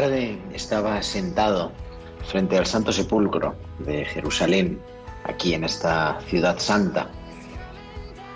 [0.00, 1.72] Tarde estaba sentado
[2.24, 4.80] frente al Santo Sepulcro de Jerusalén,
[5.24, 7.08] aquí en esta ciudad santa,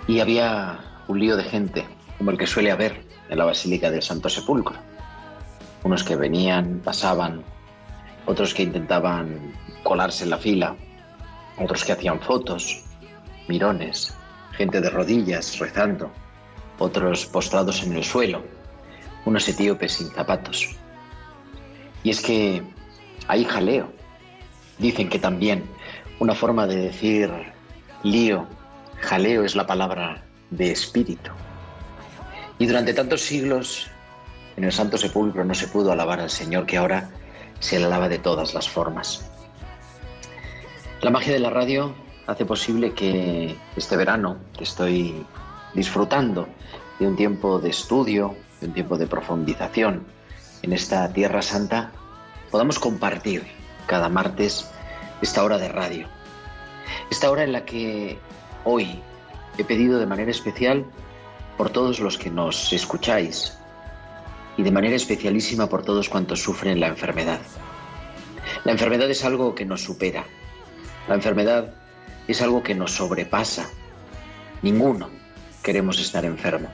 [0.05, 1.85] y había un lío de gente,
[2.17, 4.75] como el que suele haber en la Basílica del Santo Sepulcro.
[5.85, 7.41] Unos que venían, pasaban,
[8.25, 9.53] otros que intentaban
[9.83, 10.75] colarse en la fila,
[11.57, 12.83] otros que hacían fotos,
[13.47, 14.13] mirones,
[14.51, 16.11] gente de rodillas rezando,
[16.77, 18.43] otros postrados en el suelo,
[19.23, 20.82] unos etíopes sin zapatos.
[22.03, 22.61] Y es que
[23.27, 23.91] hay jaleo.
[24.77, 25.63] Dicen que también
[26.19, 27.31] una forma de decir
[28.03, 28.47] lío,
[29.01, 31.31] jaleo es la palabra de espíritu.
[32.59, 33.87] Y durante tantos siglos
[34.55, 37.09] en el Santo Sepulcro no se pudo alabar al Señor que ahora
[37.59, 39.29] se le alaba de todas las formas.
[41.01, 41.93] La magia de la radio
[42.27, 45.25] hace posible que este verano, que estoy
[45.73, 46.47] disfrutando
[46.99, 50.05] de un tiempo de estudio, de un tiempo de profundización
[50.63, 51.91] en esta Tierra Santa,
[52.49, 53.45] podamos compartir
[53.85, 54.65] cada martes
[55.21, 56.07] esta hora de radio.
[57.11, 58.17] Esta hora en la que
[58.63, 58.99] hoy
[59.57, 60.85] he pedido de manera especial
[61.57, 63.57] por todos los que nos escucháis
[64.57, 67.41] y de manera especialísima por todos cuantos sufren la enfermedad.
[68.63, 70.25] La enfermedad es algo que nos supera.
[71.09, 71.73] La enfermedad
[72.27, 73.69] es algo que nos sobrepasa.
[74.61, 75.09] Ninguno
[75.61, 76.69] queremos estar enfermo.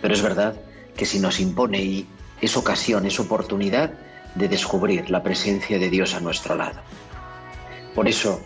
[0.00, 0.54] Pero es verdad
[0.96, 2.06] que si nos impone y
[2.44, 3.92] es ocasión, es oportunidad
[4.34, 6.80] de descubrir la presencia de Dios a nuestro lado.
[7.94, 8.40] Por eso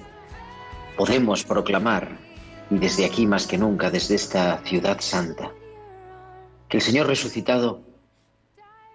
[0.97, 2.19] podemos proclamar,
[2.71, 5.51] y desde aquí más que nunca, desde esta ciudad santa,
[6.69, 7.83] que el Señor resucitado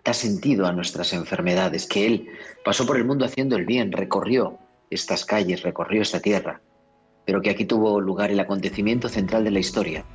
[0.03, 2.27] da sentido a nuestras enfermedades, que Él
[2.63, 4.59] pasó por el mundo haciendo el bien, recorrió
[4.89, 6.61] estas calles, recorrió esta tierra,
[7.25, 10.05] pero que aquí tuvo lugar el acontecimiento central de la historia,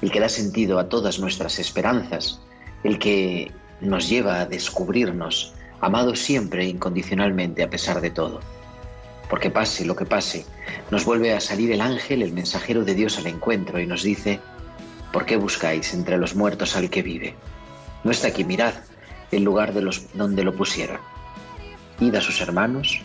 [0.00, 2.40] el que da sentido a todas nuestras esperanzas,
[2.82, 3.52] el que
[3.84, 8.40] nos lleva a descubrirnos amados siempre e incondicionalmente a pesar de todo.
[9.28, 10.44] Porque pase lo que pase,
[10.90, 14.40] nos vuelve a salir el ángel, el mensajero de Dios al encuentro y nos dice,
[15.12, 17.34] ¿por qué buscáis entre los muertos al que vive?
[18.02, 18.74] No está aquí, mirad
[19.30, 20.98] el lugar de los, donde lo pusieron.
[22.00, 23.00] Id a sus hermanos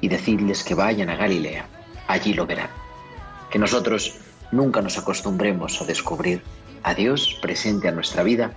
[0.00, 1.66] y decidles que vayan a Galilea,
[2.06, 2.70] allí lo verán.
[3.50, 4.16] Que nosotros
[4.52, 6.42] nunca nos acostumbremos a descubrir
[6.82, 8.54] a Dios presente a nuestra vida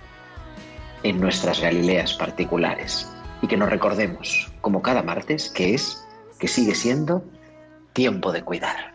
[1.04, 3.08] en nuestras Galileas particulares
[3.42, 6.04] y que nos recordemos, como cada martes, que es,
[6.40, 7.22] que sigue siendo
[7.92, 8.93] tiempo de cuidar.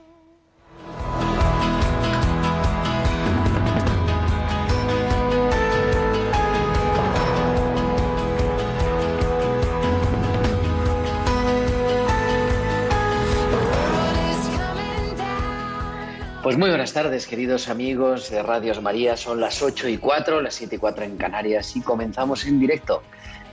[16.41, 19.17] Pues muy buenas tardes, queridos amigos de Radios María.
[19.17, 23.03] Son las 8 y 4, las 7 y 4 en Canarias y comenzamos en directo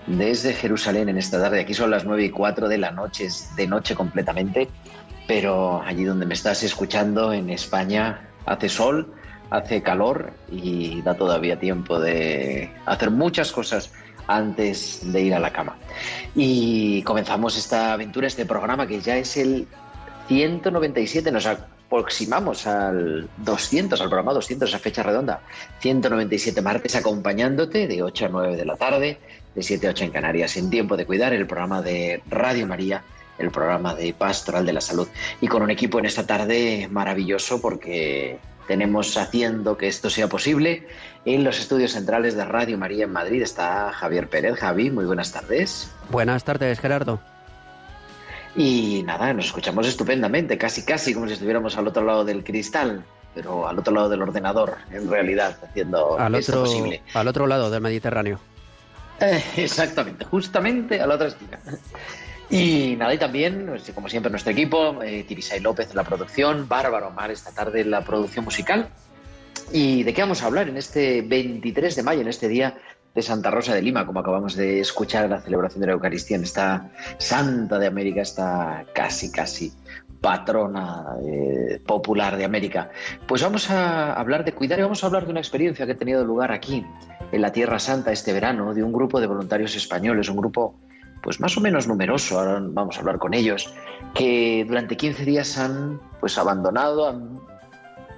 [0.07, 1.61] desde Jerusalén en esta tarde.
[1.61, 4.69] Aquí son las 9 y 4 de la noche, es de noche completamente,
[5.27, 9.13] pero allí donde me estás escuchando, en España, hace sol,
[9.51, 13.91] hace calor y da todavía tiempo de hacer muchas cosas
[14.29, 15.77] antes de ir a la cama.
[16.37, 19.67] Y comenzamos esta aventura, este programa que ya es el
[20.29, 21.47] 197, nos
[21.87, 25.41] aproximamos al 200, al programa 200, esa fecha redonda.
[25.81, 29.19] 197 martes acompañándote de 8 a 9 de la tarde,
[29.55, 33.03] de 7 a 8 en Canarias, en Tiempo de Cuidar, el programa de Radio María,
[33.39, 35.09] el programa de Pastoral de la Salud.
[35.41, 40.87] Y con un equipo en esta tarde maravilloso porque tenemos haciendo que esto sea posible.
[41.25, 44.59] En los estudios centrales de Radio María en Madrid está Javier Pérez.
[44.59, 45.91] Javi, muy buenas tardes.
[46.11, 47.21] Buenas tardes, Gerardo.
[48.57, 53.05] Y nada, nos escuchamos estupendamente, casi casi como si estuviéramos al otro lado del cristal,
[53.35, 57.03] pero al otro lado del ordenador, en realidad, haciendo al esto otro, posible.
[57.13, 58.41] Al otro lado del Mediterráneo.
[59.21, 61.59] Eh, exactamente, justamente a la otra esquina.
[62.49, 66.67] Y nada, y también, pues, como siempre, nuestro equipo, eh, Tibisay López en la producción,
[66.67, 68.89] Bárbaro Mar esta tarde en la producción musical.
[69.73, 72.79] ¿Y de qué vamos a hablar en este 23 de mayo, en este día
[73.17, 76.43] de Santa Rosa de Lima, como acabamos de escuchar la celebración de la Eucaristía, en
[76.43, 79.73] esta Santa de América, esta casi, casi
[80.21, 82.91] patrona eh, popular de América?
[83.27, 85.97] Pues vamos a hablar de cuidar y vamos a hablar de una experiencia que ha
[85.97, 86.85] tenido lugar aquí,
[87.33, 90.77] en la Tierra Santa, este verano, de un grupo de voluntarios españoles, un grupo
[91.23, 93.75] pues más o menos numeroso, ahora vamos a hablar con ellos,
[94.15, 97.41] que durante 15 días han pues abandonado, han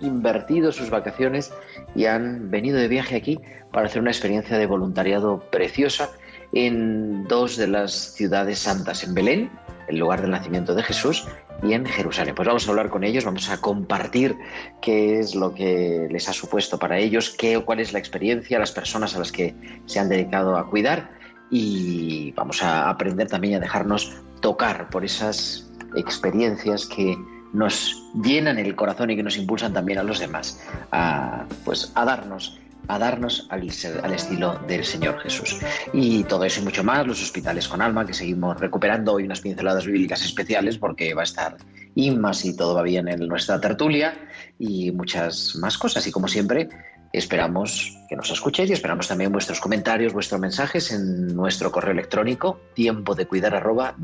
[0.01, 1.53] invertido sus vacaciones
[1.95, 3.41] y han venido de viaje aquí
[3.73, 6.11] para hacer una experiencia de voluntariado preciosa
[6.53, 9.51] en dos de las ciudades santas, en Belén,
[9.89, 11.27] el lugar del nacimiento de Jesús,
[11.63, 12.35] y en Jerusalén.
[12.35, 14.37] Pues vamos a hablar con ellos, vamos a compartir
[14.81, 18.73] qué es lo que les ha supuesto para ellos, qué, cuál es la experiencia, las
[18.73, 19.55] personas a las que
[19.87, 21.11] se han dedicado a cuidar
[21.51, 27.17] y vamos a aprender también a dejarnos tocar por esas experiencias que
[27.53, 30.61] nos llenan el corazón y que nos impulsan también a los demás
[30.93, 32.59] a, pues, a darnos
[32.89, 35.59] a darnos al, estilo del Señor Jesús.
[35.93, 39.43] Y todo eso y mucho más, los hospitales con alma, que seguimos recuperando hoy unas
[39.43, 41.57] pinceladas bíblicas especiales porque va a estar
[41.95, 44.15] Inma si todo va bien en nuestra tertulia
[44.59, 46.07] y muchas más cosas.
[46.07, 46.69] Y como siempre,
[47.13, 52.61] Esperamos que nos escuchéis y esperamos también vuestros comentarios, vuestros mensajes en nuestro correo electrónico
[52.75, 53.95] tiempo de cuidar arroba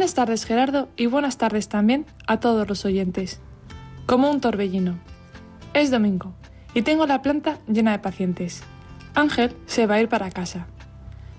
[0.00, 3.38] Buenas tardes Gerardo y buenas tardes también a todos los oyentes.
[4.06, 4.98] Como un torbellino.
[5.74, 6.32] Es domingo
[6.72, 8.62] y tengo la planta llena de pacientes.
[9.14, 10.68] Ángel se va a ir para casa.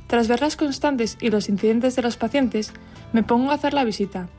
[0.06, 2.72] Tras ver las constantes y los incidentes de los pacientes,
[3.14, 4.30] me pongo a hacer la visita.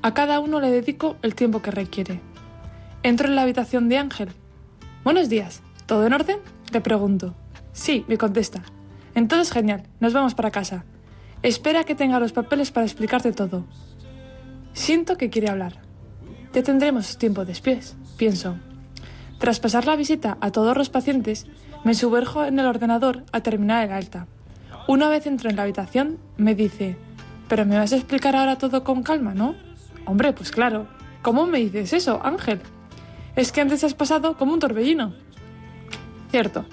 [0.00, 2.20] A cada uno le dedico el tiempo que requiere.
[3.02, 4.28] Entro en la habitación de Ángel.
[5.02, 6.38] Buenos días, ¿todo en orden?
[6.70, 7.34] Le pregunto.
[7.72, 8.62] Sí, me contesta.
[9.16, 10.84] Entonces genial, nos vamos para casa.
[11.42, 13.64] Espera que tenga los papeles para explicarte todo.
[14.72, 15.80] Siento que quiere hablar.
[16.52, 18.56] Ya tendremos tiempo después, pienso.
[19.38, 21.46] Tras pasar la visita a todos los pacientes,
[21.84, 24.26] me sumerjo en el ordenador a terminar el alta.
[24.88, 26.96] Una vez entro en la habitación, me dice,
[27.48, 29.54] pero me vas a explicar ahora todo con calma, ¿no?
[30.04, 30.88] Hombre, pues claro.
[31.22, 32.60] ¿Cómo me dices eso, Ángel?
[33.34, 35.12] Es que antes has pasado como un torbellino.
[36.30, 36.64] Cierto,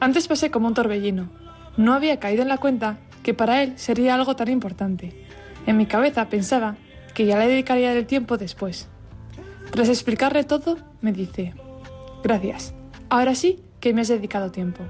[0.00, 1.30] antes pasé como un torbellino.
[1.76, 5.12] No había caído en la cuenta que para él sería algo tan importante.
[5.66, 6.76] En mi cabeza pensaba
[7.14, 8.88] que ya le dedicaría el tiempo después.
[9.70, 11.54] Tras explicarle todo, me dice,
[12.22, 12.74] gracias,
[13.08, 14.82] ahora sí que me has dedicado tiempo.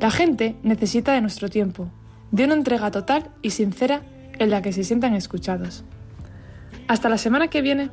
[0.00, 1.90] La gente necesita de nuestro tiempo,
[2.30, 4.02] de una entrega total y sincera
[4.38, 5.84] en la que se sientan escuchados.
[6.86, 7.90] Hasta la semana que viene.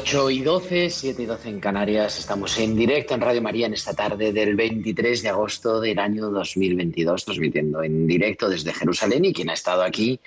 [0.00, 2.18] 8 y 12, 7 y 12 en Canarias.
[2.18, 6.30] Estamos en directo en Radio María en esta tarde del 23 de agosto del año
[6.30, 9.26] 2022, transmitiendo en directo desde Jerusalén.
[9.26, 10.18] Y quien ha estado aquí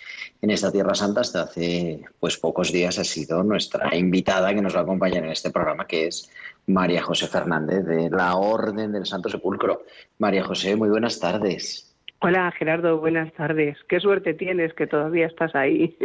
[0.44, 4.75] en esta Tierra Santa hasta hace pues pocos días ha sido nuestra invitada que nos
[4.75, 6.32] va a acompañar en este programa, que es
[6.68, 9.86] María José Fernández de la Orden del Santo Sepulcro.
[10.20, 11.96] María José, muy buenas tardes.
[12.20, 13.75] Hola Gerardo, buenas tardes.
[13.89, 15.98] Qué suerte tienes que todavía estás ahí.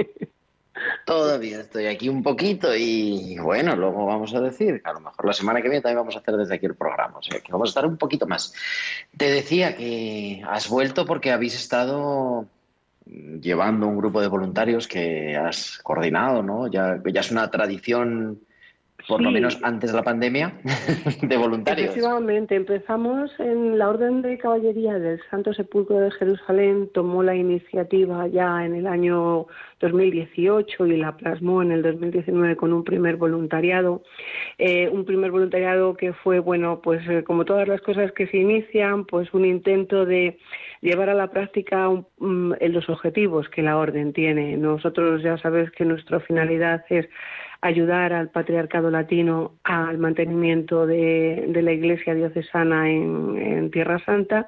[1.04, 5.32] Todavía estoy aquí un poquito y bueno, luego vamos a decir a lo mejor la
[5.32, 7.68] semana que viene también vamos a hacer desde aquí el programa, o sea que vamos
[7.68, 8.52] a estar un poquito más.
[9.16, 12.46] Te decía que has vuelto porque habéis estado
[13.06, 16.66] llevando un grupo de voluntarios que has coordinado, ¿no?
[16.68, 18.40] Ya es una tradición
[19.08, 20.52] por lo menos antes de la pandemia,
[21.22, 21.88] de voluntarios.
[21.88, 28.28] Efectivamente, empezamos en la Orden de Caballería del Santo Sepulcro de Jerusalén, tomó la iniciativa
[28.28, 29.46] ya en el año
[29.80, 34.02] 2018 y la plasmó en el 2019 con un primer voluntariado.
[34.58, 38.36] Eh, un primer voluntariado que fue, bueno, pues eh, como todas las cosas que se
[38.36, 40.38] inician, pues un intento de
[40.82, 41.88] llevar a la práctica
[42.18, 44.56] mm, los objetivos que la Orden tiene.
[44.58, 47.08] Nosotros ya sabes que nuestra finalidad es
[47.60, 54.46] ayudar al patriarcado latino al mantenimiento de, la Iglesia diocesana en, Tierra Santa,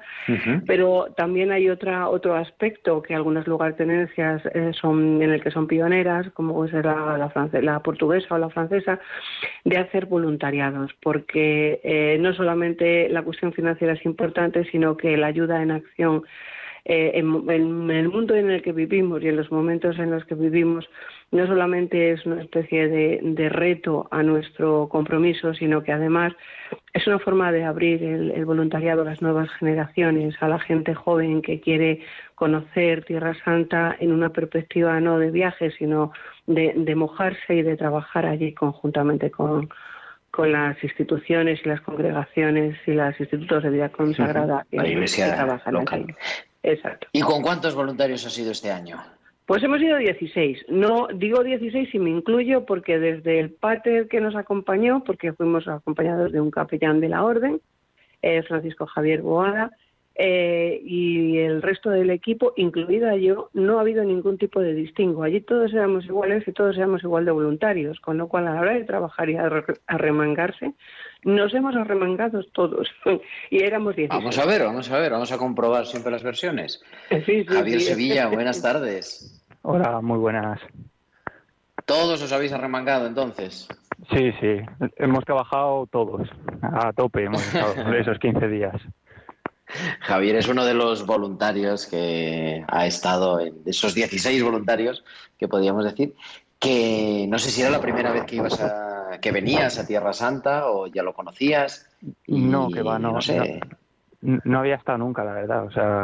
[0.65, 5.67] pero también hay otra otro aspecto que algunas lugartenencias eh, son en el que son
[5.67, 8.99] pioneras, como es la, la, portuguesa o la francesa,
[9.63, 15.27] de hacer voluntariados, porque eh, no solamente la cuestión financiera es importante, sino que la
[15.27, 16.23] ayuda en acción
[16.83, 17.49] eh, en,
[17.91, 20.89] el mundo en el que vivimos y en los momentos en los que vivimos
[21.31, 26.33] no solamente es una especie de, reto a nuestro compromiso, sino que además
[26.93, 31.41] es una forma de abrir el, voluntariado a las nuevas generaciones, a la gente joven
[31.41, 32.01] que quiere
[32.35, 36.11] conocer Tierra Santa en una perspectiva no de viaje, sino
[36.47, 39.69] de, mojarse y de trabajar allí conjuntamente con,
[40.31, 45.35] con las instituciones y las congregaciones y los institutos de vida consagrada la iglesia que
[45.35, 46.15] trabajan local.
[46.63, 47.07] Exacto.
[47.11, 48.97] ¿Y con cuántos voluntarios ha sido este año?
[49.45, 50.65] Pues hemos ido 16.
[50.69, 55.67] No digo 16 y me incluyo porque desde el pater que nos acompañó, porque fuimos
[55.67, 57.59] acompañados de un capellán de la orden,
[58.21, 59.71] eh, Francisco Javier Boada,
[60.23, 65.23] eh, y el resto del equipo, incluida yo, no ha habido ningún tipo de distingo.
[65.23, 68.61] Allí todos éramos iguales y todos éramos igual de voluntarios, con lo cual a la
[68.61, 70.73] hora de trabajar y a remangarse,
[71.23, 72.87] nos hemos arremangado todos
[73.49, 74.09] y éramos 10.
[74.09, 76.83] Vamos a ver, vamos a ver, vamos a comprobar siempre las versiones.
[77.47, 79.43] Javier Sevilla, buenas tardes.
[79.63, 80.61] Hola, muy buenas.
[81.85, 83.67] ¿Todos os habéis arremangado entonces?
[84.11, 84.61] Sí, sí,
[84.97, 86.29] hemos trabajado todos,
[86.61, 88.75] a tope hemos estado esos 15 días.
[90.01, 95.03] Javier es uno de los voluntarios que ha estado en de esos 16 voluntarios
[95.37, 96.13] que podríamos decir
[96.61, 100.13] que no sé si era la primera vez que ibas a, que venías a Tierra
[100.13, 101.89] Santa o ya lo conocías.
[102.27, 103.59] no, que va, no, sé.
[104.21, 105.65] no, había estado nunca, la verdad.
[105.65, 106.03] O sea,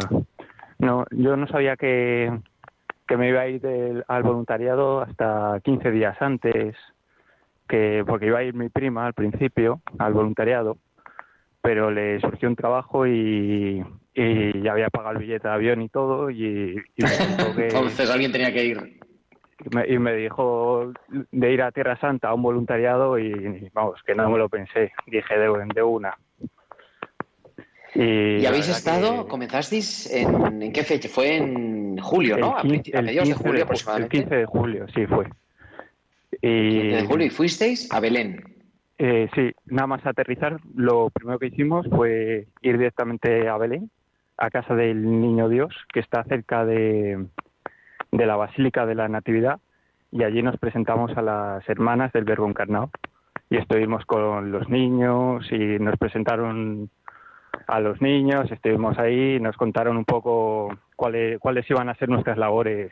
[0.80, 2.36] no, yo no sabía que,
[3.08, 6.76] que me iba a ir al voluntariado hasta 15 días antes,
[7.68, 10.78] que porque iba a ir mi prima al principio al voluntariado,
[11.68, 13.84] pero le surgió un trabajo y,
[14.16, 17.04] y ya había pagado el billete de avión y todo y, y
[17.58, 17.66] que...
[17.66, 19.00] Entonces alguien tenía que ir
[19.86, 24.30] y me dijo de ir a Tierra Santa a un voluntariado y vamos, que no
[24.30, 26.18] me lo pensé, dije de, de una.
[27.94, 31.10] ¿Y, habéis estado, comenzasteis en, qué fecha?
[31.10, 32.58] Fue en julio, ¿no?
[32.64, 34.16] El 15, de julio aproximadamente.
[34.16, 35.26] El 15 de julio, sí, fue.
[36.42, 38.57] Y, 15 de julio, ¿y fuisteis a Belén?
[39.00, 43.92] Eh, sí, nada más aterrizar, lo primero que hicimos fue ir directamente a Belén,
[44.38, 47.26] a casa del Niño Dios, que está cerca de,
[48.12, 49.60] de la Basílica de la Natividad
[50.12, 52.90] y allí nos presentamos a las hermanas del Verbo Encarnado
[53.50, 56.90] y estuvimos con los niños y nos presentaron
[57.68, 62.10] a los niños, estuvimos ahí y nos contaron un poco cuáles, cuáles iban a ser
[62.10, 62.92] nuestras labores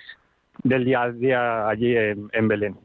[0.63, 2.77] del día a día allí en, Belén.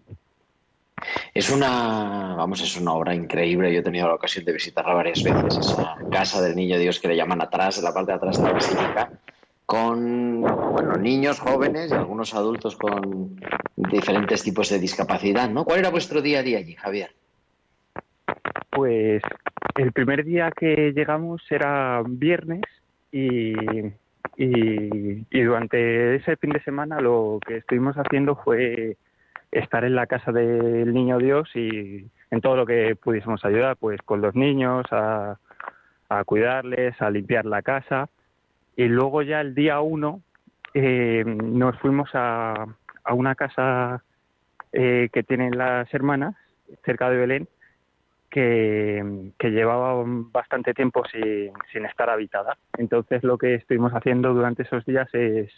[1.35, 3.73] Es una, vamos, es una obra increíble.
[3.73, 7.09] Yo he tenido la ocasión de visitarla varias veces, esa casa del Niño Dios que
[7.09, 9.10] le llaman atrás, la parte de atrás de la basílica,
[9.67, 13.41] con bueno, niños, jóvenes y algunos adultos con
[13.76, 15.65] diferentes tipos de discapacidad, ¿no?
[15.65, 17.13] ¿Cuál era vuestro día a día allí, Javier?
[18.71, 19.23] Pues
[19.76, 22.63] el primer día que llegamos era viernes
[23.13, 23.52] y,
[24.36, 28.97] y, y, durante ese fin de semana lo que estuvimos haciendo fue
[29.52, 34.00] estar en la casa del Niño Dios y en todo lo que pudiésemos ayudar, pues
[34.02, 35.39] con los niños, a,
[36.08, 38.08] a cuidarles, a limpiar la casa
[38.76, 40.21] y luego ya el día uno
[40.75, 42.67] eh, nos fuimos a,
[43.04, 44.02] a una casa
[44.73, 46.36] eh, que tienen las hermanas
[46.84, 47.49] cerca de Belén
[48.30, 52.56] que, llevaba bastante tiempo sin, sin estar habitada.
[52.78, 55.50] Entonces lo que estuvimos haciendo durante esos días es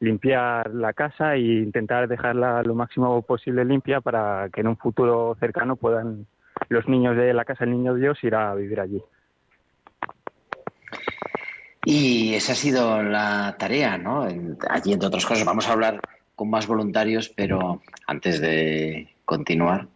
[0.00, 5.36] limpiar la casa e intentar dejarla lo máximo posible limpia para que en un futuro
[5.40, 6.26] cercano puedan
[6.68, 9.02] los niños de la casa del Niño Dios ir a vivir allí.
[11.84, 14.24] Y esa ha sido la tarea, ¿no?
[14.68, 16.00] Allí, entre otras cosas, vamos a hablar
[16.34, 19.88] con más voluntarios, pero antes de continuar,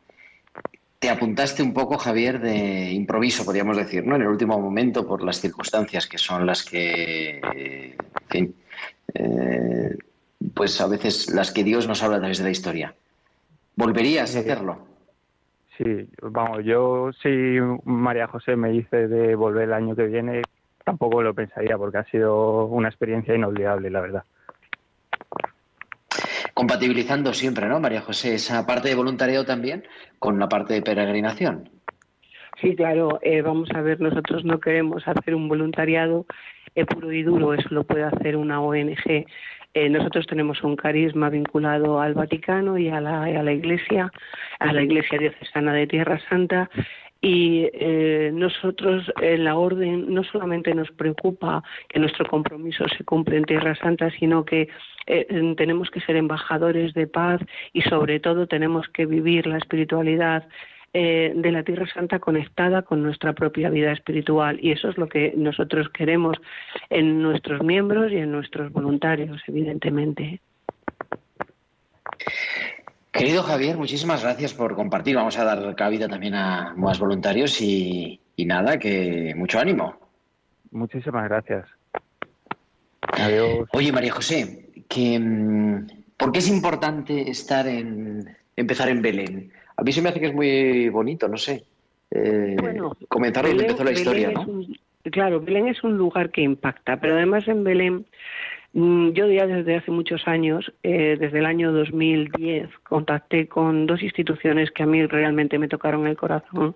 [0.99, 4.17] te apuntaste un poco, Javier, de improviso, podríamos decir, ¿no?
[4.17, 7.41] En el último momento, por las circunstancias que son las que,
[9.15, 9.97] eh,
[10.55, 12.95] pues a veces las que Dios nos habla a través de la historia.
[13.77, 14.87] ¿Volverías a hacerlo?
[15.79, 20.43] Sí, vamos, yo si María José me dice de volver el año que viene,
[20.85, 24.25] tampoco lo pensaría porque ha sido una experiencia inolvidable, la verdad
[26.55, 29.85] compatibilizando siempre, ¿no, María José, esa parte de voluntariado también
[30.19, 31.69] con la parte de peregrinación?
[32.61, 36.27] Sí, claro, eh, vamos a ver, nosotros no queremos hacer un voluntariado
[36.87, 39.27] puro y duro, eso lo puede hacer una ONG.
[39.75, 44.13] Eh, nosotros tenemos un carisma vinculado al Vaticano y a la, Iglesia,
[44.59, 46.69] a la Iglesia diocesana de Tierra Santa,
[47.23, 53.37] y eh, nosotros en la orden no solamente nos preocupa que nuestro compromiso se cumpla
[53.37, 54.69] en Tierra Santa, sino que
[55.07, 57.41] eh, tenemos que ser embajadores de paz
[57.73, 60.49] y sobre todo tenemos que vivir la espiritualidad
[60.95, 65.09] eh, de la Tierra Santa conectada con nuestra propia vida espiritual y eso es lo
[65.09, 66.37] que nosotros queremos
[66.91, 70.41] en nuestros miembros y en nuestros voluntarios, evidentemente.
[73.11, 75.17] Querido Javier, muchísimas gracias por compartir.
[75.17, 79.97] Vamos a dar cabida también a más voluntarios y, nada, que mucho ánimo.
[80.73, 81.69] Muchísimas gracias.
[83.01, 83.69] Adiós.
[83.73, 89.53] Oye, María José, que, mm, ¿por qué es importante estar en, empezar en Belén?
[89.83, 91.65] A mí se me hace que es muy bonito, no sé.
[92.11, 92.57] Eh,
[93.09, 94.47] comenzar donde empezó la historia, ¿no?
[95.11, 98.07] claro, Belén es un lugar que impacta, pero además en Belén
[98.75, 104.03] Mm, yo ya desde hace muchos años, eh, desde el año 2010, contacté con dos
[104.03, 106.75] instituciones que a mí realmente me tocaron el corazón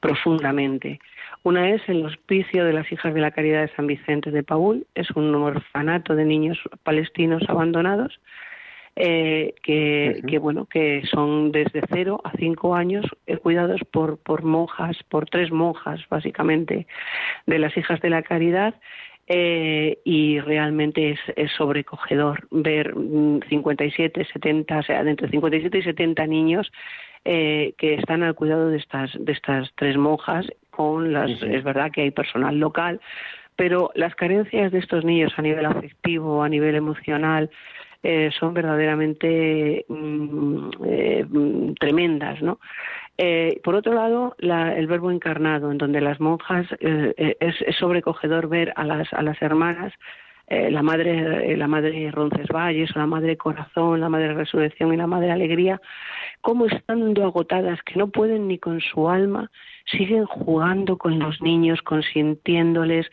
[0.00, 1.00] profundamente.
[1.42, 4.86] Una es el Hospicio de las Hijas de la Caridad de San Vicente de Paul,
[4.94, 8.18] es un orfanato de niños palestinos abandonados.
[8.96, 14.44] Eh, que, que, bueno que son desde cero a cinco años eh, cuidados por por
[14.44, 16.86] monjas por tres monjas básicamente
[17.44, 18.76] de las hijas de la caridad
[19.26, 22.92] eh, y realmente es, es, sobrecogedor ver
[23.48, 26.70] 57, mm, 70, o sea, entre 57 y 70 niños
[27.24, 31.90] eh, que están al cuidado de estas, de estas tres monjas, con las, es verdad
[31.90, 33.00] que hay personal local,
[33.56, 37.48] pero las carencias de estos niños a nivel afectivo, a nivel emocional,
[38.04, 41.26] eh, son verdaderamente mm, eh,
[41.80, 42.60] tremendas, ¿no?
[43.16, 48.74] Eh, por otro lado, el verbo encarnado, en donde las monjas eh, es, sobrecogedor ver
[48.76, 49.92] a las, a las hermanas,
[50.46, 55.30] la madre, la madre Roncesvalles, o la madre Corazón, la madre Resurrección y la madre
[55.30, 55.80] Alegría,
[56.42, 59.50] cómo estando agotadas, que no pueden ni con su alma,
[59.86, 63.06] siguen jugando con los niños, consintiéndoles,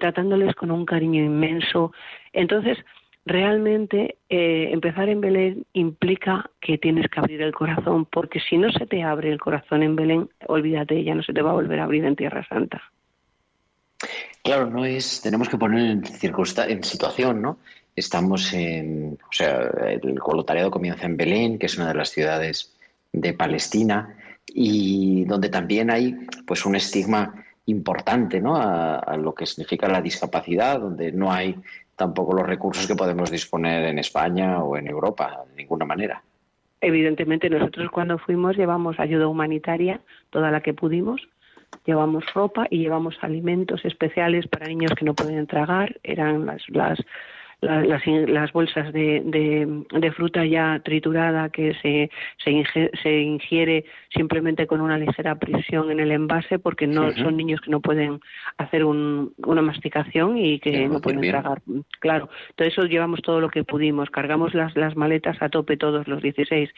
[0.00, 1.92] tratándoles con un cariño inmenso.
[2.32, 2.84] Entonces,
[3.26, 8.70] realmente eh, empezar en Belén implica que tienes que abrir el corazón, porque si no
[8.70, 11.80] se te abre el corazón en Belén, olvídate, ya no se te va a volver
[11.80, 12.82] a abrir en Tierra Santa.
[14.42, 16.02] Claro, no es, tenemos que poner en,
[16.68, 17.58] en situación, ¿no?
[17.96, 22.76] Estamos en, o sea, el voluntariado comienza en Belén, que es una de las ciudades
[23.12, 26.14] de Palestina, y donde también hay,
[26.46, 28.56] pues, un estigma importante, ¿no?
[28.56, 31.56] a lo que significa la discapacidad, donde no hay
[31.96, 36.22] tampoco los recursos que podemos disponer en España o en Europa, de ninguna manera.
[36.80, 41.26] Evidentemente, nosotros cuando fuimos llevamos ayuda humanitaria, toda la que pudimos,
[41.86, 46.98] llevamos ropa y llevamos alimentos especiales para niños que no pueden tragar, eran las, las
[47.64, 52.10] las, las, bolsas de, de, fruta ya triturada que se,
[52.44, 57.70] se, ingiere, simplemente con una ligera presión en el envase porque no son niños que
[57.70, 58.20] no pueden
[58.58, 61.62] hacer una masticación y que no pueden tragar.
[62.00, 66.06] Claro, todo eso llevamos todo lo que pudimos, cargamos las, las maletas a tope todos
[66.06, 66.70] los 16.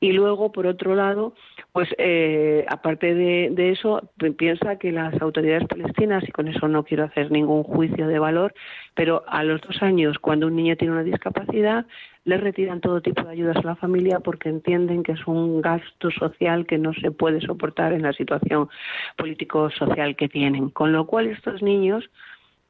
[0.00, 1.34] Y luego, por otro lado,
[1.72, 6.84] pues eh, aparte de, de eso, piensa que las autoridades palestinas, y con eso no
[6.84, 8.54] quiero hacer ningún juicio de valor,
[8.94, 11.86] pero a los dos años, cuando un niño tiene una discapacidad,
[12.24, 16.08] le retiran todo tipo de ayudas a la familia porque entienden que es un gasto
[16.12, 18.68] social que no se puede soportar en la situación
[19.16, 20.70] político-social que tienen.
[20.70, 22.08] Con lo cual estos niños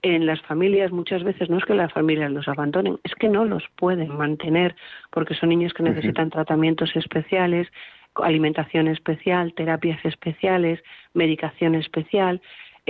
[0.00, 3.44] en las familias muchas veces no es que las familias los abandonen, es que no
[3.44, 4.74] los pueden mantener
[5.10, 7.68] porque son niños que necesitan tratamientos especiales,
[8.14, 12.40] alimentación especial, terapias especiales, medicación especial.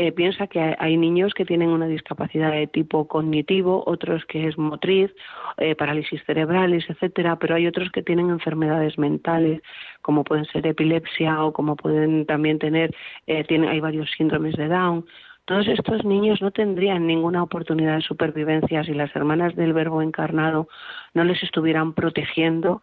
[0.03, 4.57] Eh, piensa que hay niños que tienen una discapacidad de tipo cognitivo, otros que es
[4.57, 5.15] motriz,
[5.59, 9.61] eh, parálisis cerebrales, etcétera, pero hay otros que tienen enfermedades mentales,
[10.01, 12.95] como pueden ser epilepsia o como pueden también tener,
[13.27, 15.05] eh, tienen, hay varios síndromes de Down.
[15.45, 20.67] Todos estos niños no tendrían ninguna oportunidad de supervivencia si las hermanas del Verbo encarnado
[21.13, 22.81] no les estuvieran protegiendo,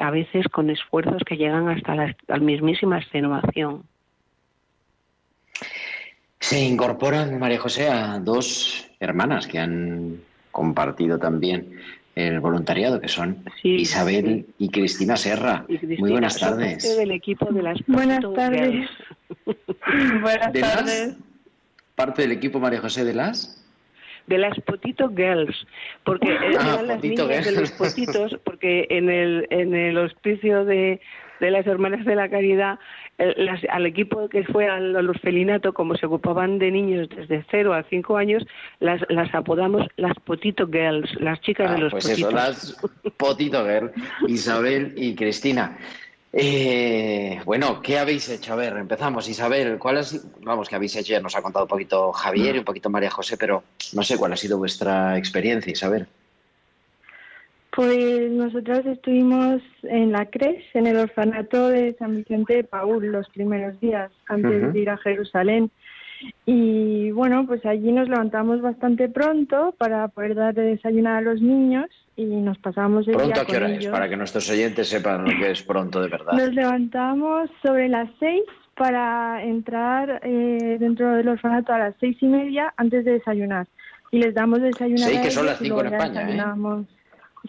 [0.00, 3.84] a veces con esfuerzos que llegan hasta la mismísima extenuación.
[6.40, 10.20] Se incorporan, María José, a dos hermanas que han
[10.50, 11.78] compartido también
[12.14, 15.64] el voluntariado, que son Isabel y Cristina Serra.
[15.98, 16.96] Muy buenas tardes.
[16.96, 18.90] del equipo de las buenas tardes.
[20.20, 21.16] buenas tardes.
[21.94, 23.54] parte del equipo María José de las
[24.26, 25.66] de las Potito Girls,
[26.04, 31.00] porque ah, eran las niñas de los potitos, porque en el en el hospicio de,
[31.40, 32.78] de las Hermanas de la Caridad
[33.18, 37.82] al equipo que fue al, los felinato, como se ocupaban de niños desde 0 a
[37.82, 38.44] 5 años,
[38.80, 42.28] las, las apodamos las Potito Girls, las chicas de ah, los pues potitos.
[42.28, 42.76] Eso, las
[43.16, 43.92] Potito Girls,
[44.28, 45.76] Isabel y Cristina.
[46.32, 48.52] Eh, bueno, ¿qué habéis hecho?
[48.52, 49.28] A ver, empezamos.
[49.28, 51.12] Isabel, ¿cuál es, vamos, qué habéis hecho?
[51.12, 54.16] Ya nos ha contado un poquito Javier y un poquito María José, pero no sé
[54.16, 56.06] cuál ha sido vuestra experiencia, Isabel.
[57.78, 63.28] Pues nosotros estuvimos en la CRES, en el orfanato de San Vicente de Paul, los
[63.28, 65.70] primeros días antes de ir a Jerusalén.
[66.44, 71.40] Y bueno, pues allí nos levantamos bastante pronto para poder dar de desayunar a los
[71.40, 71.86] niños
[72.16, 73.86] y nos pasamos el ¿Pronto día a qué hora es?
[73.86, 76.32] Para que nuestros oyentes sepan lo que es pronto de verdad.
[76.32, 78.42] Nos levantamos sobre las seis
[78.74, 83.68] para entrar eh, dentro del orfanato a las seis y media antes de desayunar.
[84.10, 85.10] Y les damos desayunar.
[85.10, 86.28] Sí, que son las cinco en España.
[86.28, 86.42] ¿eh?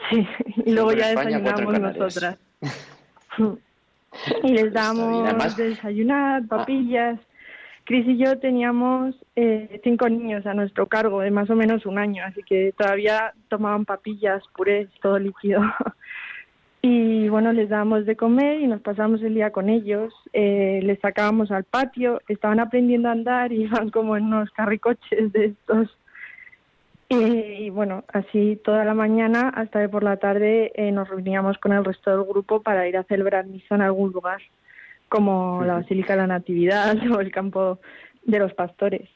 [0.09, 0.27] Sí,
[0.65, 2.37] y luego ya desayunamos nosotras.
[4.43, 7.19] y les damos desayunar, papillas.
[7.85, 11.97] Cris y yo teníamos eh, cinco niños a nuestro cargo de más o menos un
[11.97, 15.61] año, así que todavía tomaban papillas, purés, todo líquido.
[16.83, 20.13] y bueno, les dábamos de comer y nos pasamos el día con ellos.
[20.33, 25.31] Eh, les sacábamos al patio, estaban aprendiendo a andar y iban como en unos carricoches
[25.33, 25.97] de estos
[27.11, 31.73] y, bueno, así toda la mañana hasta que por la tarde eh, nos reuníamos con
[31.73, 34.41] el resto del grupo para ir a celebrar misa en algún lugar,
[35.09, 37.79] como la Basílica de la Natividad o el campo
[38.23, 39.09] de los pastores.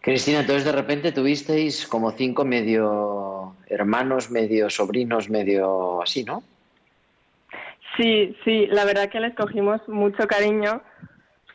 [0.00, 6.42] Cristina, entonces de repente tuvisteis como cinco medio hermanos, medio sobrinos, medio así, ¿no?
[7.96, 10.82] Sí, sí, la verdad que les cogimos mucho cariño.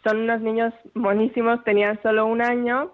[0.04, 2.92] Son unos niños monísimos, tenían solo un año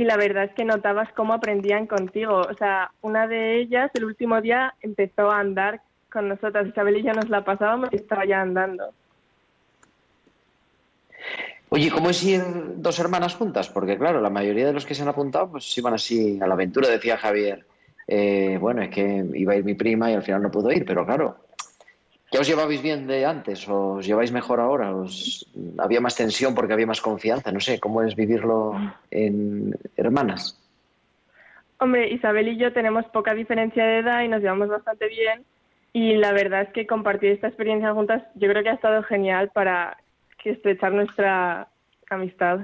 [0.00, 2.40] y la verdad es que notabas cómo aprendían contigo.
[2.40, 6.66] O sea, una de ellas el último día empezó a andar con nosotras.
[6.66, 8.94] Isabel y nos la pasábamos y estaba ya andando.
[11.68, 12.40] Oye, ¿cómo es ir
[12.76, 13.68] dos hermanas juntas?
[13.68, 16.54] Porque claro, la mayoría de los que se han apuntado pues iban así a la
[16.54, 17.66] aventura, decía Javier.
[18.08, 20.86] Eh, bueno, es que iba a ir mi prima y al final no pudo ir,
[20.86, 21.36] pero claro,
[22.32, 23.68] ¿Ya os llevabais bien de antes?
[23.68, 24.94] ¿O ¿Os lleváis mejor ahora?
[24.94, 25.46] ¿Os...
[25.78, 27.50] ¿Había más tensión porque había más confianza?
[27.50, 28.74] No sé, ¿cómo es vivirlo
[29.10, 30.56] en hermanas?
[31.78, 35.44] Hombre, Isabel y yo tenemos poca diferencia de edad y nos llevamos bastante bien.
[35.92, 39.50] Y la verdad es que compartir esta experiencia juntas yo creo que ha estado genial
[39.52, 39.96] para
[40.44, 41.68] estrechar nuestra
[42.10, 42.60] amistad.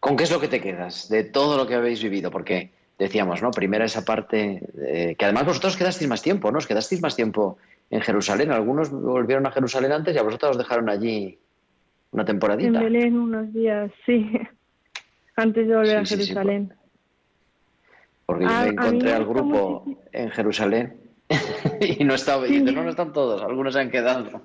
[0.00, 2.30] ¿Con qué es lo que te quedas de todo lo que habéis vivido?
[2.30, 3.50] Porque decíamos, ¿no?
[3.50, 6.58] Primera esa parte, eh, que además vosotros quedasteis más tiempo, ¿no?
[6.58, 7.58] Os quedasteis más tiempo
[7.90, 8.50] en Jerusalén.
[8.50, 11.38] Algunos volvieron a Jerusalén antes y a vosotros os dejaron allí
[12.12, 12.78] una temporadita.
[12.78, 14.32] En Belén unos días, sí.
[15.36, 16.72] Antes de volver a Jerusalén.
[18.24, 20.96] porque yo me encontré al grupo en Jerusalén
[21.80, 24.40] y no estaba, y no, no están todos, algunos se han quedado.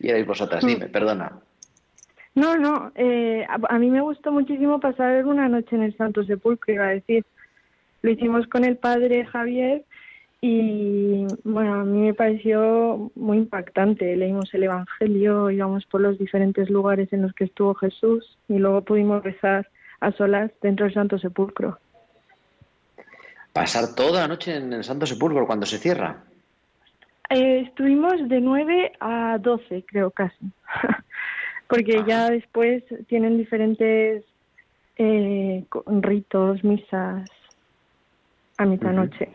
[0.00, 1.38] Y erais vosotras, dime, perdona.
[2.34, 6.24] No, no, eh, a, a, mí me gustó muchísimo pasar una noche en el Santo
[6.24, 7.24] Sepulcro, iba a decir.
[8.02, 9.84] Lo hicimos con el padre Javier
[10.40, 14.16] y bueno, a mí me pareció muy impactante.
[14.16, 18.82] Leímos el Evangelio, íbamos por los diferentes lugares en los que estuvo Jesús y luego
[18.82, 19.68] pudimos rezar
[20.00, 21.78] a solas dentro del Santo Sepulcro.
[23.52, 26.24] ¿Pasar toda la noche en el Santo Sepulcro cuando se cierra?
[27.30, 30.50] Eh, estuvimos de 9 a 12, creo casi,
[31.68, 34.24] porque ya después tienen diferentes
[34.96, 37.30] eh, ritos, misas
[38.62, 39.28] a mitad noche.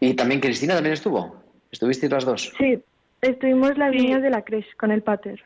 [0.00, 1.36] ¿Y también Cristina también estuvo?
[1.70, 2.52] ¿Estuvisteis las dos?
[2.58, 2.82] Sí,
[3.20, 5.42] estuvimos las niñas de la CRES con el pater.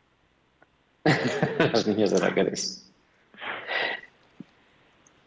[1.05, 2.91] las niñas de la CRES.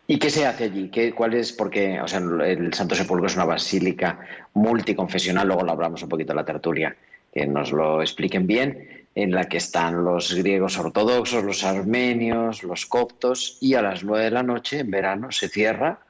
[0.07, 0.89] ¿Y qué se hace allí?
[0.89, 1.51] ¿Qué, ¿Cuál es?
[1.51, 4.19] Porque o sea, el Santo Sepulcro es una basílica
[4.53, 6.95] multiconfesional, luego lo hablamos un poquito en la tertulia,
[7.33, 12.85] que nos lo expliquen bien, en la que están los griegos ortodoxos, los armenios, los
[12.85, 16.04] coptos, y a las nueve de la noche, en verano, se cierra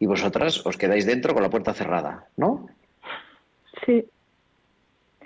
[0.00, 2.66] y vosotras os quedáis dentro con la puerta cerrada, ¿no?
[3.86, 4.04] Sí.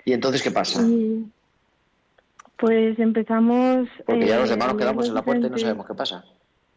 [0.03, 0.85] ¿Y entonces qué pasa?
[2.57, 3.89] pues empezamos...
[4.05, 6.23] Porque ya los eh, demás nos quedamos en la puerta y no sabemos qué pasa.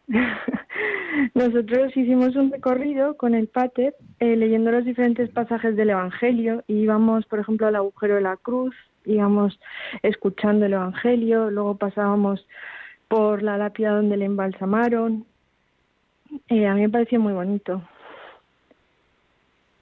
[1.34, 6.80] Nosotros hicimos un recorrido con el Pater eh, leyendo los diferentes pasajes del Evangelio y
[6.80, 9.58] íbamos, por ejemplo, al agujero de la cruz, íbamos
[10.02, 12.46] escuchando el Evangelio, luego pasábamos
[13.08, 15.26] por la lápida donde le embalsamaron.
[16.48, 17.82] Eh, a mí me pareció muy bonito.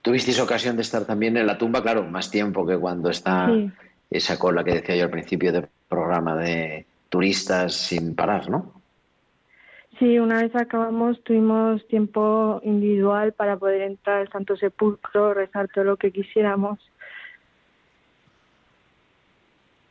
[0.02, 1.82] ¿Tuvisteis ocasión de estar también en la tumba?
[1.82, 3.70] Claro, más tiempo que cuando está Sí.
[4.10, 8.72] esa cola que decía yo al principio del programa de turistas sin parar, ¿no?
[9.98, 15.84] Sí, una vez acabamos tuvimos tiempo individual para poder entrar al Santo Sepulcro, rezar todo
[15.84, 16.78] lo que quisiéramos.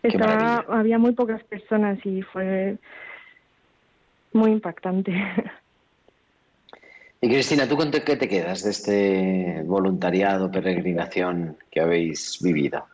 [0.03, 2.77] Estaba, había muy pocas personas y fue
[4.31, 5.11] muy impactante.
[7.21, 12.85] Y Cristina, ¿tú con qué te quedas de este voluntariado, peregrinación que habéis vivido?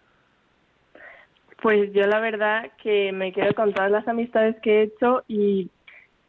[1.61, 5.69] Pues yo la verdad que me quedo con todas las amistades que he hecho y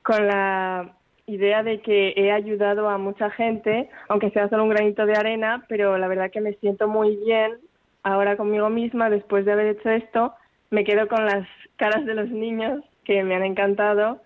[0.03, 0.95] con la
[1.27, 5.65] idea de que he ayudado a mucha gente, aunque sea solo un granito de arena,
[5.69, 7.59] pero la verdad que me siento muy bien
[8.03, 10.35] ahora conmigo misma después de haber hecho esto.
[10.71, 14.21] Me quedo con las caras de los niños que me han encantado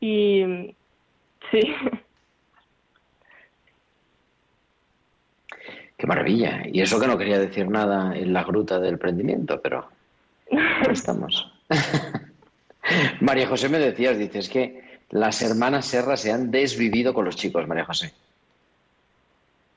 [0.00, 0.74] y
[1.50, 1.60] sí,
[6.00, 6.62] Qué maravilla.
[6.72, 9.86] Y eso que no quería decir nada en la gruta del prendimiento, pero
[10.90, 11.52] estamos.
[13.20, 17.68] María José me decías, dices que las hermanas Serra se han desvivido con los chicos,
[17.68, 18.14] María José.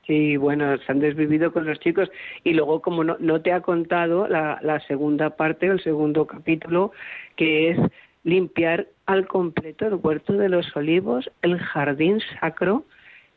[0.06, 2.10] Sí, bueno, se han desvivido con los chicos
[2.42, 6.92] y luego como no, no te ha contado la, la segunda parte, el segundo capítulo,
[7.36, 7.78] que es
[8.22, 12.86] limpiar al completo el huerto de los olivos, el jardín sacro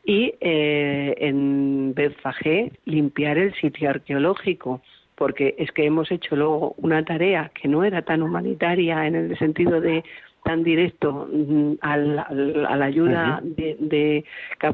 [0.04, 4.80] y eh, en Betfagé limpiar el sitio arqueológico,
[5.16, 9.38] porque es que hemos hecho luego una tarea que no era tan humanitaria en el
[9.38, 10.04] sentido de
[10.44, 14.24] tan directo mm, al- al- a la ayuda de, de,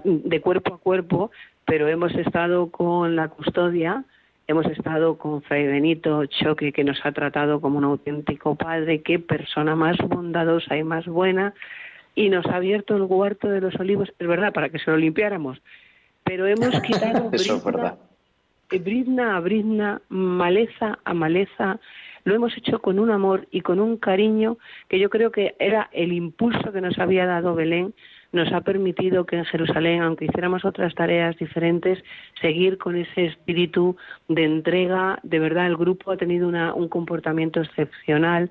[0.04, 1.30] de cuerpo a cuerpo,
[1.64, 4.04] pero hemos estado con la custodia,
[4.46, 9.18] hemos estado con Fray Benito Choque, que nos ha tratado como un auténtico padre, qué
[9.18, 11.54] persona más bondadosa y más buena,
[12.14, 14.96] y nos ha abierto el huerto de los olivos, es verdad, para que se lo
[14.96, 15.60] limpiáramos,
[16.22, 17.30] pero hemos quitado
[18.70, 21.78] brizna a brizna, maleza a maleza,
[22.24, 24.56] lo hemos hecho con un amor y con un cariño
[24.88, 27.92] que yo creo que era el impulso que nos había dado Belén,
[28.32, 32.02] nos ha permitido que en Jerusalén, aunque hiciéramos otras tareas diferentes,
[32.40, 33.96] seguir con ese espíritu
[34.26, 35.20] de entrega.
[35.22, 38.50] De verdad, el grupo ha tenido una- un comportamiento excepcional.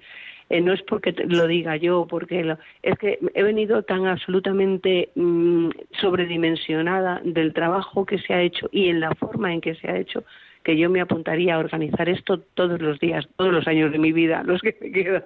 [0.49, 5.09] Eh, no es porque lo diga yo, porque lo- es que he venido tan absolutamente
[5.15, 5.69] mm,
[6.01, 9.97] sobredimensionada del trabajo que se ha hecho y en la forma en que se ha
[9.97, 10.23] hecho
[10.63, 14.11] que yo me apuntaría a organizar esto todos los días, todos los años de mi
[14.13, 15.23] vida, los que me quedan.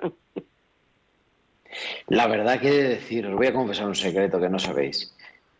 [2.08, 5.15] La verdad que decir, os voy a confesar un secreto que no sabéis.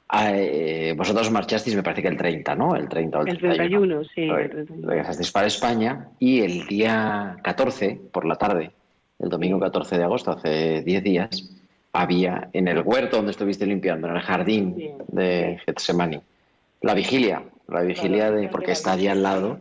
[0.10, 2.76] Ah, eh, vosotros marchasteis, me parece que el 30, ¿no?
[2.76, 4.00] El 30 o el El 31.
[4.00, 4.88] 31, sí, el Re- 31.
[4.88, 8.72] Regresasteis para España y el día 14, por la tarde,
[9.20, 11.50] el domingo 14 de agosto, hace 10 días,
[11.94, 14.92] había en el huerto donde estuviste limpiando, en el jardín Sí.
[15.08, 16.20] de Getsemani,
[16.82, 19.60] la vigilia, la vigilia de, porque está allí al lado,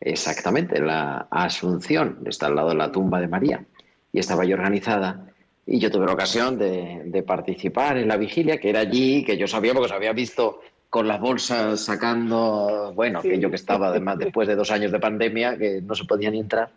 [0.00, 3.64] exactamente, la Asunción, está al lado de la tumba de María,
[4.12, 5.26] y estaba allí organizada.
[5.66, 9.36] Y yo tuve la ocasión de, de participar en la vigilia, que era allí, que
[9.36, 10.60] yo sabía porque os había visto
[10.90, 15.00] con las bolsas sacando, bueno, que yo que estaba además después de dos años de
[15.00, 16.68] pandemia, que no se podía ni entrar.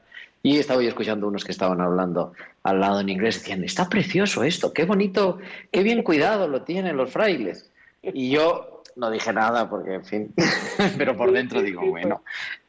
[0.46, 4.44] Y estaba yo escuchando unos que estaban hablando al lado en inglés, decían, está precioso
[4.44, 5.40] esto, qué bonito,
[5.72, 7.72] qué bien cuidado lo tienen los frailes.
[8.04, 10.34] Y yo no dije nada porque, en fin,
[11.00, 12.22] pero por dentro digo, bueno,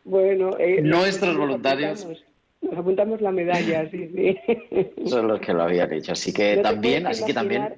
[0.04, 2.00] Bueno, eh, Nuestros nos voluntarios.
[2.06, 2.24] apuntamos-
[2.62, 5.08] Nos apuntamos la medalla, sí, sí.
[5.10, 6.12] son los que lo habían hecho.
[6.12, 7.74] Así que No también, así que también,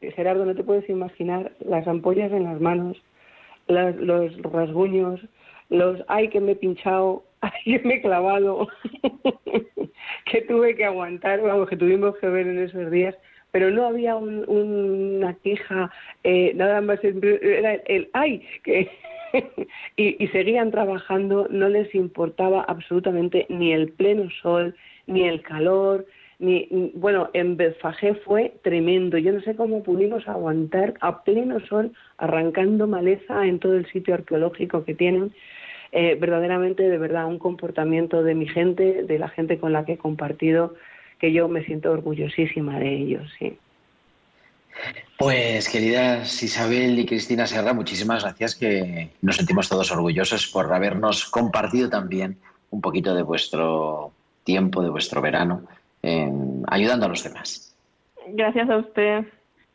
[0.00, 2.96] Gerardo, no te puedes imaginar las ampollas en las manos,
[3.68, 5.20] las- los rasguños,
[5.68, 8.68] los ay que me he pinchado, ay me he clavado,
[10.30, 13.14] que tuve que aguantar, vamos, que tuvimos que ver en esos días,
[13.52, 15.90] pero no había un- una queja,
[16.24, 18.88] eh, nada más, era el, ay, que
[19.96, 24.74] y, seguían trabajando, no les importaba absolutamente ni el pleno sol,
[25.06, 26.06] ni el calor,
[26.38, 29.16] Ni, bueno, en Betfagé fue tremendo.
[29.16, 34.12] Yo no sé cómo pudimos aguantar a pleno sol arrancando maleza en todo el sitio
[34.14, 35.32] arqueológico que tienen.
[35.92, 39.92] Eh, verdaderamente, de verdad, un comportamiento de mi gente, de la gente con la que
[39.94, 40.74] he compartido,
[41.18, 43.58] que yo me siento orgullosísima de ellos, sí.
[45.18, 51.24] Pues queridas Isabel y Cristina Serra, muchísimas gracias que nos sentimos todos orgullosos por habernos
[51.30, 52.36] compartido también
[52.70, 54.12] un poquito de vuestro
[54.44, 55.62] tiempo, de vuestro verano,
[56.02, 57.74] en- ayudando a los demás.
[58.28, 59.24] Gracias a usted.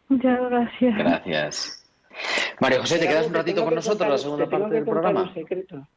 [0.10, 0.98] Muchas gracias.
[0.98, 1.78] Gracias.
[2.60, 5.24] María José, ¿te quedas un ratito con nosotros la segunda parte del programa?
[5.24, 5.88] un secreto.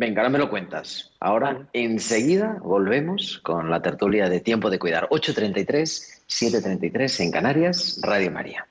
[0.00, 1.10] Venga, ahora me lo cuentas.
[1.18, 5.08] Ahora, enseguida, volvemos con la tertulia de Tiempo de Cuidar.
[5.08, 8.68] 8.33, 7.33 en Canarias, Radio María.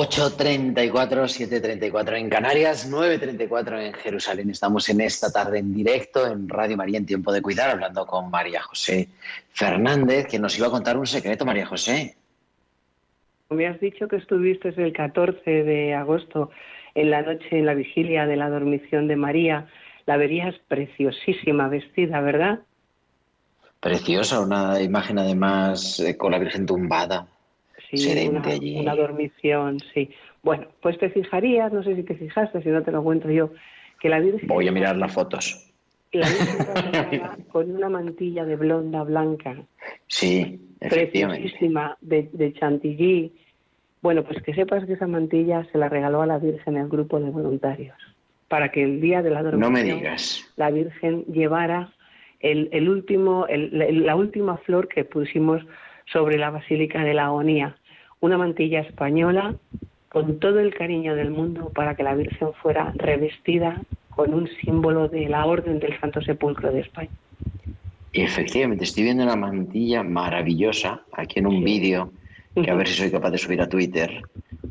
[0.00, 4.48] 8.34, 7.34 en Canarias, 9.34 en Jerusalén.
[4.48, 8.30] Estamos en esta tarde en directo en Radio María en Tiempo de Cuidar, hablando con
[8.30, 9.10] María José
[9.52, 12.16] Fernández, que nos iba a contar un secreto, María José.
[13.50, 16.50] Me has dicho que estuviste el 14 de agosto
[16.94, 19.68] en la noche en la vigilia de la dormición de María.
[20.06, 22.60] La verías preciosísima vestida, ¿verdad?
[23.80, 27.26] Preciosa, una imagen además eh, con la Virgen tumbada,
[27.98, 28.78] Sí, una, allí.
[28.78, 30.10] una dormición, sí.
[30.42, 33.50] Bueno, pues te fijarías, no sé si te fijaste, si no te lo cuento yo,
[34.00, 35.74] que la Virgen, Voy a mirar las fotos.
[36.12, 39.56] la Virgen con una mantilla de blonda blanca,
[40.06, 41.42] Sí, efectivamente.
[41.42, 43.32] preciosísima, de, de chantilly.
[44.02, 47.20] Bueno, pues que sepas que esa mantilla se la regaló a la Virgen el grupo
[47.20, 47.96] de voluntarios,
[48.48, 50.50] para que el día de la dormición No me digas.
[50.56, 51.92] la Virgen llevara
[52.40, 55.62] el, el último, el- la- la última flor que pusimos
[56.06, 57.76] sobre la Basílica de la Agonía,
[58.20, 59.54] una mantilla española
[60.08, 65.08] con todo el cariño del mundo para que la Virgen fuera revestida con un símbolo
[65.08, 67.10] de la Orden del Santo Sepulcro de España.
[68.12, 72.12] Efectivamente, estoy viendo una mantilla maravillosa aquí en un vídeo
[72.54, 74.22] que a ver si soy capaz de subir a Twitter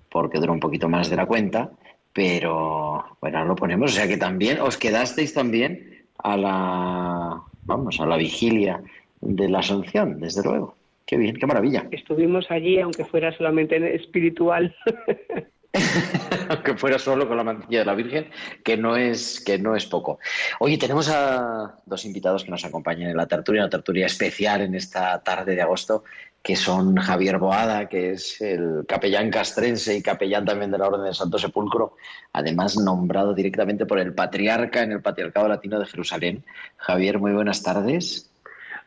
[0.10, 1.72] porque dura un poquito más de la cuenta,
[2.12, 3.92] pero bueno, ahora lo ponemos.
[3.92, 8.82] O sea que también os quedasteis también a la, vamos, a la vigilia
[9.22, 10.76] de la Asunción, desde luego.
[11.10, 11.88] Qué bien, qué maravilla.
[11.90, 14.76] Estuvimos allí, aunque fuera solamente espiritual.
[16.50, 18.30] Aunque fuera solo con la mantilla de la Virgen,
[18.64, 20.18] que no es, que no es poco.
[20.60, 24.74] Oye, tenemos a dos invitados que nos acompañan en la tertulia, una tertulia especial en
[24.74, 26.04] esta tarde de agosto,
[26.42, 31.06] que son Javier Boada, que es el capellán castrense y capellán también de la Orden
[31.06, 31.96] del Santo Sepulcro,
[32.34, 36.44] además nombrado directamente por el patriarca en el Patriarcado Latino de Jerusalén.
[36.78, 38.29] Javier, muy buenas tardes.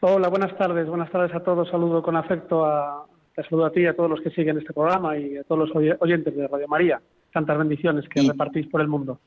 [0.05, 0.88] Hola, buenas tardes.
[0.88, 1.68] Buenas tardes a todos.
[1.68, 4.72] Saludo con afecto a, te saludo a ti y a todos los que siguen este
[4.72, 7.00] programa y a todos los oy- oyentes de Radio María.
[7.32, 9.20] Tantas bendiciones que repartís por el mundo.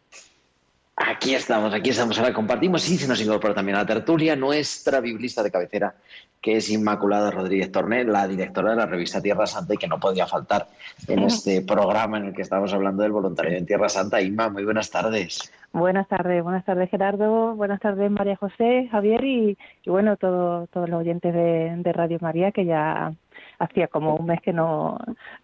[0.98, 2.18] Aquí estamos, aquí estamos.
[2.18, 5.94] Ahora compartimos y se nos incorpora también a la tertulia nuestra biblista de cabecera,
[6.42, 10.00] que es Inmaculada Rodríguez Torné, la directora de la revista Tierra Santa y que no
[10.00, 10.68] podía faltar
[11.10, 14.22] en este programa en el que estamos hablando del voluntariado en Tierra Santa.
[14.22, 15.52] Inma, muy buenas tardes.
[15.74, 20.88] Buenas tardes, buenas tardes Gerardo, buenas tardes María José, Javier y, y bueno, todo- todos
[20.88, 23.12] los oyentes de, de Radio María que ya
[23.60, 24.98] hacía como un mes que no,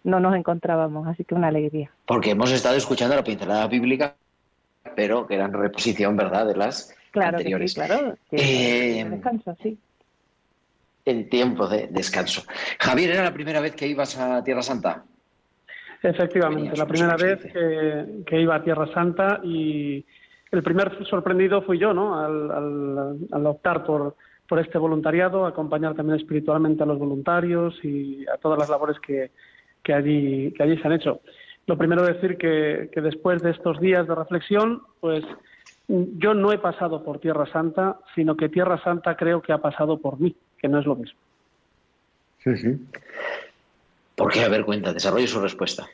[0.04, 1.90] no nos encontrábamos, así que una alegría.
[2.06, 4.14] Porque hemos estado escuchando la pincelada bíblica,
[4.96, 7.74] pero que era en reposición, ¿verdad?, de las Claro anteriores.
[7.74, 8.16] que sí, claro.
[8.30, 9.78] que- Eh, descanso, sí.
[11.04, 12.42] En tiempo de descanso.
[12.78, 15.04] Javier, ¿era la primera vez que ibas a Tierra Santa?
[16.02, 20.04] Efectivamente, la primera vez que, que, iba a Tierra Santa y
[20.50, 22.18] el primer sorprendido fui yo, ¿no?
[22.18, 24.16] Al, al, al optar por,
[24.48, 29.30] por este voluntariado, acompañar también espiritualmente a los voluntarios y a todas las labores que,
[29.82, 31.20] que, allí, que allí se han hecho.
[31.66, 35.24] Lo primero decir que, que después de estos días de reflexión, pues
[35.88, 39.98] yo no he pasado por Tierra Santa, sino que Tierra Santa creo que ha pasado
[39.98, 41.18] por mí, que no es lo mismo.
[44.16, 44.40] ¿Por qué?
[44.40, 45.86] A ver, cuenta, desarrolle su respuesta.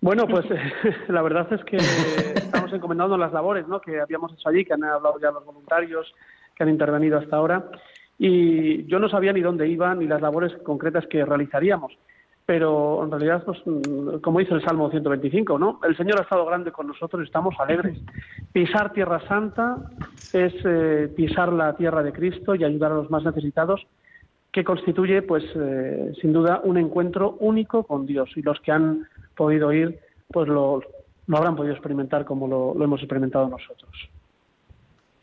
[0.00, 0.44] Bueno, pues
[1.08, 3.80] la verdad es que estamos encomendando las labores ¿no?
[3.80, 6.14] que habíamos hecho allí, que han hablado ya los voluntarios
[6.54, 7.70] que han intervenido hasta ahora,
[8.18, 11.98] y yo no sabía ni dónde iban ni las labores concretas que realizaríamos.
[12.46, 15.80] Pero en realidad, pues, mm, como dice el Salmo 125, ¿no?
[15.82, 17.98] El Señor ha estado grande con nosotros y estamos alegres.
[18.52, 19.76] Pisar Tierra Santa
[20.32, 23.84] es eh, pisar la tierra de Cristo y ayudar a los más necesitados
[24.52, 28.30] que constituye, pues, eh, sin duda, un encuentro único con Dios.
[28.36, 29.98] Y los que han podido ir,
[30.32, 30.80] pues lo,
[31.30, 33.92] habrán podido experimentar como lo, hemos experimentado nosotros.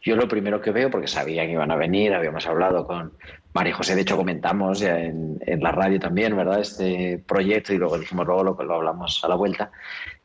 [0.03, 3.13] Yo lo primero que veo, porque sabía que iban a venir, habíamos hablado con
[3.53, 6.59] María José, de hecho comentamos ya en, la radio también, ¿verdad?
[6.59, 9.71] Este proyecto y luego dijimos luego lo, lo hablamos a la vuelta.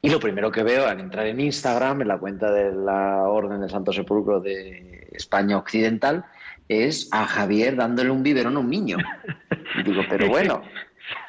[0.02, 3.60] Y lo primero que veo al entrar en Instagram, en la cuenta de la Orden
[3.60, 6.24] del Santo Sepulcro de España Occidental,
[6.68, 8.96] es a Javier dándole un biberón a un niño.
[9.78, 10.62] Y digo, pero bueno.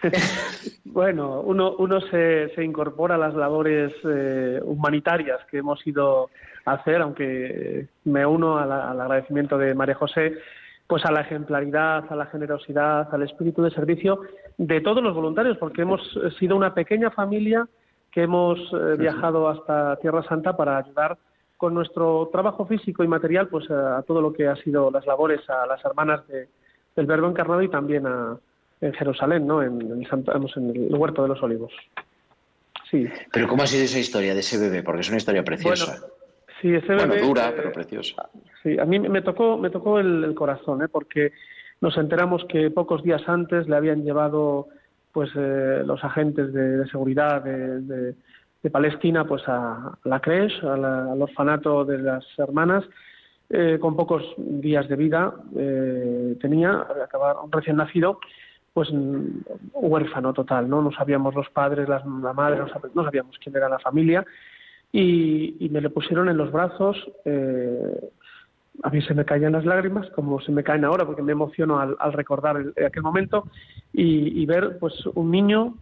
[0.85, 6.29] bueno, uno, uno se, se, incorpora a las labores eh, humanitarias que hemos ido
[6.73, 10.33] hacer, aunque me uno al agradecimiento de María José,
[10.87, 14.21] pues a la ejemplaridad, a la generosidad, al espíritu de servicio
[14.57, 16.01] de todos los voluntarios, porque hemos
[16.39, 17.67] sido una pequeña familia
[18.11, 21.17] que hemos eh, viajado hasta Tierra Santa para ayudar
[21.57, 25.47] con nuestro trabajo físico y material pues a, todo lo que ha sido las labores
[25.49, 28.37] a las hermanas del Verbo encarnado y también a,
[28.81, 29.61] en Jerusalén, ¿no?
[29.61, 31.71] En, en, el huerto de los olivos.
[32.89, 33.07] Sí.
[33.31, 34.83] Pero ¿cómo ha sido esa historia de ese bebé?
[34.83, 35.99] Porque es una historia preciosa.
[35.99, 36.18] Bueno,
[36.61, 38.29] sí, ese bebé, dura, pero preciosa.
[38.63, 40.87] Sí, a mí me tocó, me tocó el, corazón, ¿eh?
[40.87, 41.33] porque
[41.81, 44.67] nos enteramos que pocos días antes le habían llevado
[45.11, 48.13] pues eh, los agentes de, seguridad de,
[48.61, 52.83] de Palestina pues a la creche, al orfanato de las hermanas,
[53.49, 58.19] eh, con pocos días de vida eh, tenía, acababa un recién nacido,
[58.73, 58.89] pues
[59.73, 60.81] huérfano total, ¿no?
[60.81, 62.03] No sabíamos los padres, la
[62.33, 62.59] madre,
[62.93, 64.25] no sabíamos quién era la familia
[64.91, 66.97] y, me le pusieron en los brazos.
[67.25, 68.09] Eh,
[68.81, 71.79] a mí se me caían las lágrimas, como se me caen ahora, porque me emociono
[71.79, 73.45] al, recordar aquel momento
[73.93, 75.75] y, ver pues un niño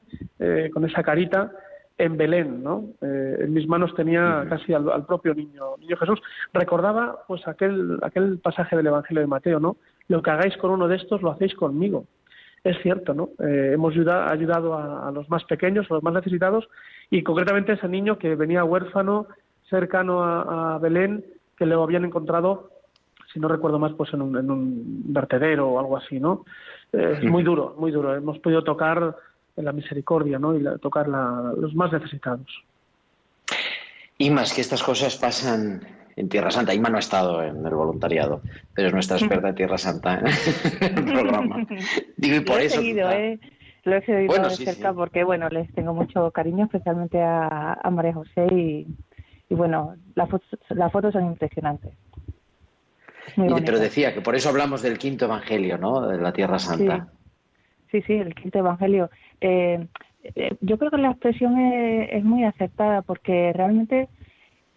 [0.74, 1.52] con esa carita
[1.98, 2.86] en Belén, ¿no?
[3.02, 6.22] Eh, en mis manos tenía casi al, propio niño, niño Jesús.
[6.54, 9.78] Recordaba, pues, aquel, aquel pasaje del Evangelio de Mateo, ¿no?
[10.08, 12.06] Lo que hagáis con uno de estos, lo hacéis conmigo.
[12.68, 13.30] Es cierto, ¿no?
[13.40, 16.68] Eh, hemos ayudado, a, los más pequeños, a los más necesitados,
[17.10, 19.28] y concretamente ese niño que venía huérfano,
[19.70, 21.24] cercano a, Belén,
[21.56, 22.72] que lo habían encontrado,
[23.32, 26.44] si no recuerdo más, pues en un, en un vertedero o algo así, ¿no?
[26.92, 28.14] Eh, es muy duro, muy duro.
[28.14, 29.16] Hemos podido tocar
[29.56, 30.54] la misericordia ¿no?
[30.54, 32.48] y tocar a los más necesitados.
[34.18, 35.82] Y más que estas cosas pasan
[36.18, 36.74] en Tierra Santa.
[36.74, 38.42] Ima no ha estado en el voluntariado,
[38.74, 40.20] pero es nuestra experta en Tierra Santa
[40.82, 41.66] en el programa.
[42.18, 42.82] Digo, y por lo he eso.
[42.82, 43.40] Seguido, ¿eh?
[43.84, 48.46] Lo he seguido de cerca porque, bueno, les tengo mucho cariño, especialmente a, María José
[48.52, 48.86] y,
[49.50, 51.94] bueno, las fotos, son impresionantes.
[53.38, 56.06] pero decía que por eso hablamos del quinto evangelio, ¿no?
[56.06, 57.08] De la Tierra Santa.
[57.90, 59.10] Sí, sí, el quinto evangelio.
[59.40, 59.88] Eh,
[60.36, 64.10] eh, yo creo que la expresión es, muy aceptada porque realmente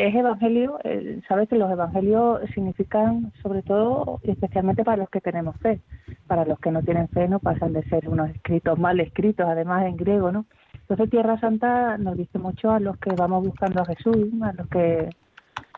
[0.00, 5.56] es evangelio, eh, sabes que los evangelios significan sobre todo especialmente para los que tenemos
[5.58, 5.82] fe.
[6.26, 9.84] Para los que no tienen fe no pasan de ser unos escritos mal escritos, además
[9.84, 10.46] en griego, ¿no?
[10.72, 14.68] Entonces Tierra Santa nos dice mucho a los que vamos buscando a Jesús, a los
[14.68, 15.10] que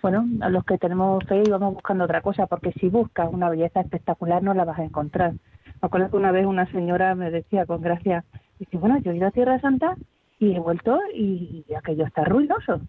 [0.00, 3.50] bueno, a los que tenemos fe y vamos buscando otra cosa, porque si buscas una
[3.50, 5.32] belleza espectacular no la vas a encontrar.
[5.32, 8.24] Me acuerdo que una vez una señora me decía con gracia,
[8.60, 9.96] dice, bueno, yo he ido a Tierra Santa
[10.38, 12.80] y he vuelto y aquello está ruinoso.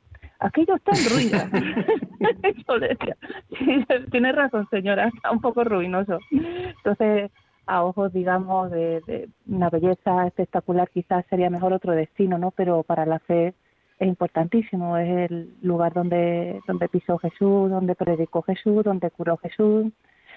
[0.44, 1.50] Aquello está en ruinas.
[2.68, 6.20] yo tiene razón señora, está un poco ruinoso.
[6.32, 7.32] Entonces,
[7.66, 12.52] a ojos, digamos, de, de, una belleza espectacular, quizás sería mejor otro destino, ¿no?
[12.52, 13.54] Pero para la fe
[14.00, 19.94] es importantísimo, es el lugar donde, donde pisó Jesús, donde predicó Jesús, donde curó Jesús,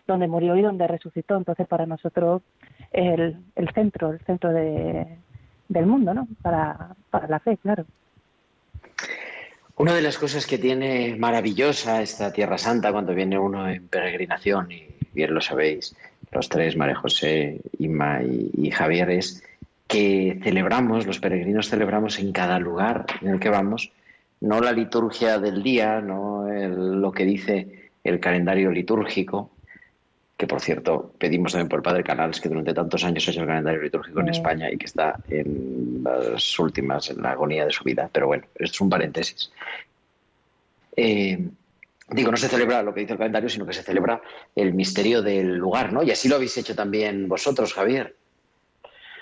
[0.06, 1.36] donde murió y donde resucitó.
[1.36, 2.42] Entonces, para nosotros
[2.92, 5.18] es el, el centro, el centro de,
[5.68, 6.28] del mundo, ¿no?
[6.42, 7.86] Para, para la fe, claro.
[9.78, 14.72] Una de las cosas que tiene maravillosa esta Tierra Santa cuando viene uno en peregrinación,
[14.72, 15.94] y bien lo sabéis,
[16.32, 19.42] los tres, María José, Inma y, Javier, es
[19.86, 23.92] que celebramos, los peregrinos celebramos en cada lugar en el que vamos,
[24.40, 29.50] no la liturgia del día, no lo que dice el calendario litúrgico,
[30.36, 33.40] que por cierto pedimos también por el padre Canals, que durante tantos años ha hecho
[33.40, 37.72] el calendario litúrgico en España y que está en las últimas, en la agonía de
[37.72, 38.10] su vida.
[38.12, 39.50] Pero bueno, esto es un paréntesis.
[40.94, 41.38] Eh,
[42.10, 44.20] digo, no se celebra lo que dice el calendario, sino que se celebra
[44.54, 46.02] el misterio del lugar, ¿no?
[46.02, 48.14] Y así lo habéis hecho también vosotros, Javier.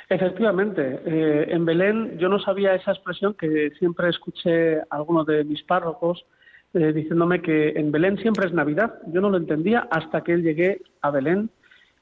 [0.08, 5.44] Efectivamente, eh, en Belén yo no sabía esa expresión que siempre escuché a algunos de
[5.44, 6.26] mis párrocos
[6.74, 8.94] eh, diciéndome que en Belén siempre es Navidad.
[9.06, 11.50] Yo no lo entendía hasta que llegué a Belén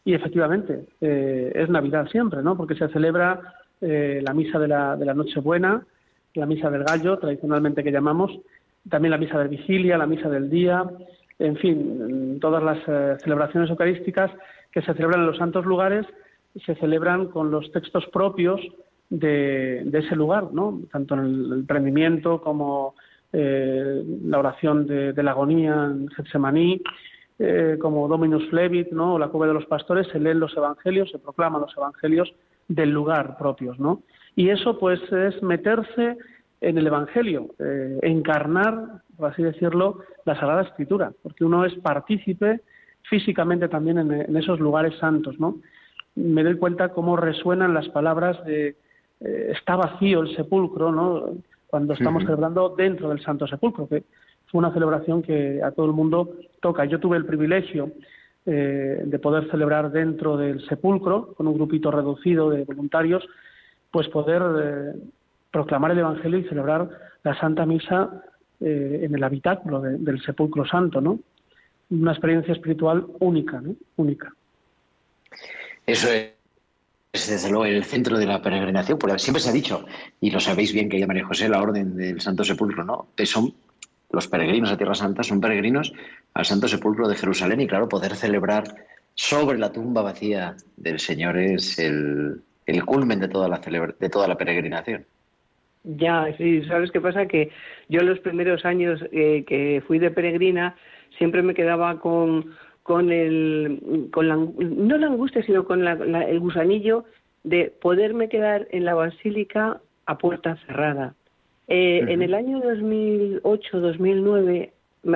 [0.05, 2.57] y efectivamente eh, es Navidad siempre, ¿no?
[2.57, 3.41] Porque se celebra
[3.85, 5.85] la misa de la, de la Nochebuena,
[6.35, 8.31] la misa del Gallo, tradicionalmente que llamamos,
[8.89, 10.85] también la misa de vigilia, la misa del día,
[11.41, 12.79] en fin, todas las
[13.23, 14.31] celebraciones eucarísticas
[14.71, 16.07] que se celebran en los santos lugares
[16.65, 18.61] se celebran con los textos propios
[19.11, 20.81] de, ese lugar, ¿no?
[20.91, 22.95] tanto en el, prendimiento como
[23.35, 26.83] eh, la oración de, la agonía en Getsemaní,
[27.39, 29.15] eh, como Dominus Flevit, ¿no?
[29.15, 32.31] o la cueva de los pastores, se leen los evangelios, se proclaman los evangelios
[32.69, 34.03] del lugar propios, ¿no?
[34.37, 36.19] Y eso, pues, es meterse
[36.61, 42.61] en el evangelio, eh, encarnar, por así decirlo, la Sagrada Escritura, porque uno es partícipe
[43.09, 45.57] físicamente también en, esos lugares santos, ¿no?
[46.15, 48.77] me doy cuenta cómo resuenan las palabras de
[49.21, 51.35] está vacío el sepulcro, ¿no?
[51.73, 54.05] Cuando estamos celebrando dentro del Santo Sepulcro, que
[54.49, 56.85] fue una celebración que a todo el mundo toca.
[56.85, 57.93] Yo tuve el privilegio
[58.45, 63.27] eh, de poder celebrar dentro del sepulcro, con un grupito reducido de voluntarios,
[63.91, 65.01] pues poder eh,
[65.51, 66.91] proclamar el Evangelio y celebrar
[67.25, 68.23] la Santa Misa
[68.61, 71.21] en el habitáculo del Sepulcro Santo, ¿no?
[71.89, 73.75] Una experiencia espiritual única, ¿no?
[73.97, 74.31] Única.
[75.87, 76.09] Eso
[77.13, 79.85] es, desde luego, el centro de la peregrinación, porque siempre se ha dicho,
[80.21, 83.09] y lo sabéis bien que ya María José, la orden del Santo Sepulcro, ¿no?
[83.15, 83.53] Que son
[84.11, 85.93] los peregrinos a Tierra Santa, son peregrinos
[86.35, 88.65] al Santo Sepulcro de Jerusalén, y claro, poder celebrar
[89.15, 92.43] sobre la tumba vacía del Señor es el,
[92.87, 95.05] culmen de toda la de toda la peregrinación.
[95.85, 97.27] Ya, sí, ¿sabes qué pasa?
[97.27, 97.51] Que
[97.89, 100.77] yo los primeros años eh, que fui de peregrina
[101.19, 107.05] siempre me quedaba con, con el, con la, no la angustia, sino con el gusanillo
[107.45, 111.15] de poderme quedar en la basílica a puerta cerrada.
[111.69, 114.73] Eh, en el año 2008-2009,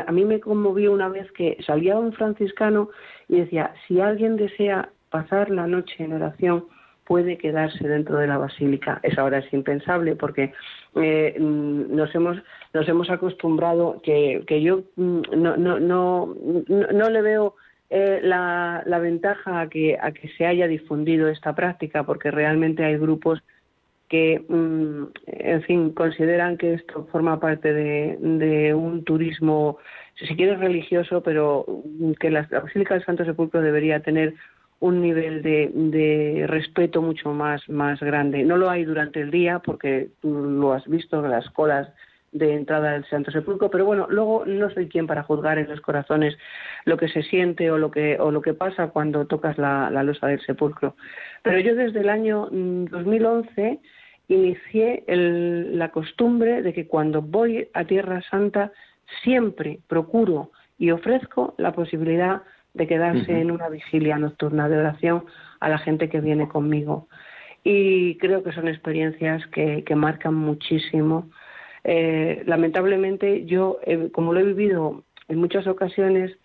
[0.07, 2.91] a mí me conmovió una vez que salía un franciscano
[3.29, 6.67] y decía, si alguien desea pasar la noche en oración,
[7.07, 9.01] puede quedarse dentro de la basílica.
[9.03, 10.53] Eso ahora es impensable porque
[10.97, 12.39] eh, nos hemos
[12.75, 16.35] nos hemos acostumbrado que, que yo mm, no, no, no,
[16.69, 17.55] no, le veo
[17.91, 22.85] eh, la, la, ventaja a que, a que se haya difundido esta práctica porque realmente
[22.85, 23.43] hay grupos
[24.09, 29.79] que, mm, en fin, consideran que esto forma parte de, un turismo,
[30.15, 31.67] si quieres religioso, pero
[32.21, 34.35] que la Basílica del Santo Sepulcro debería tener
[34.81, 38.45] un nivel de, de, respeto mucho más, más grande.
[38.45, 41.89] No lo hay durante el día, porque tú lo has visto, las colas
[42.33, 45.81] de entrada del Santo Sepulcro, pero bueno, luego no soy quien para juzgar en los
[45.81, 46.37] corazones
[46.85, 50.03] lo que se siente o lo que, o lo que pasa cuando tocas la, la
[50.03, 50.97] losa del sepulcro.
[51.43, 53.81] Pero yo desde el año 2011
[54.29, 58.73] mm, inicié la costumbre de que cuando voy a Tierra Santa
[59.23, 62.43] siempre procuro y ofrezco la posibilidad
[62.77, 65.25] de quedarse en una vigilia nocturna de oración
[65.61, 67.09] a la gente que viene conmigo.
[67.65, 71.31] Y creo que son experiencias que, marcan muchísimo.
[71.85, 76.37] Eh, lamentablemente yo, eh, como lo he vivido en muchas ocasiones,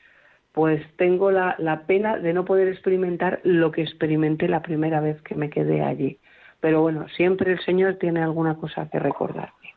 [0.53, 5.21] pues tengo la, la, pena de no poder experimentar lo que experimenté la primera vez
[5.21, 6.17] que me quedé allí.
[6.59, 9.75] Pero bueno, siempre el Señor tiene alguna cosa que recordarme.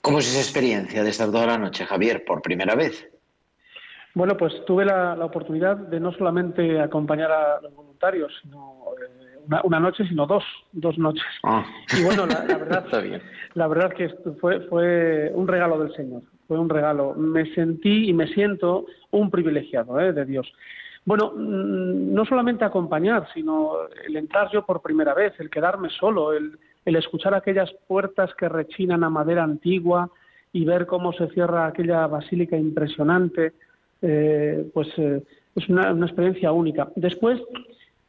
[0.00, 3.06] ¿Cómo es esa experiencia de estar toda la noche, Javier, por primera vez?
[4.14, 9.78] Bueno, pues tuve la, oportunidad de no solamente acompañar a los voluntarios, sino eh, una,
[9.78, 10.42] noche, sino dos,
[10.72, 11.24] dos noches.
[11.44, 11.64] Ah.
[11.96, 12.86] Y bueno, la, verdad,
[13.54, 14.08] la verdad que
[14.40, 17.14] fue, fue un regalo del Señor, fue un regalo.
[17.14, 20.52] Me sentí y me siento un privilegiado eh, de Dios.
[21.04, 26.32] Bueno, mm, no solamente acompañar, sino el entrar yo por primera vez, el quedarme solo,
[26.32, 30.10] el, el escuchar aquellas puertas que rechinan a madera antigua
[30.52, 33.52] y ver cómo se cierra aquella basílica impresionante
[34.02, 35.22] eh, pues eh,
[35.54, 36.88] es una, experiencia única.
[36.96, 37.40] Después,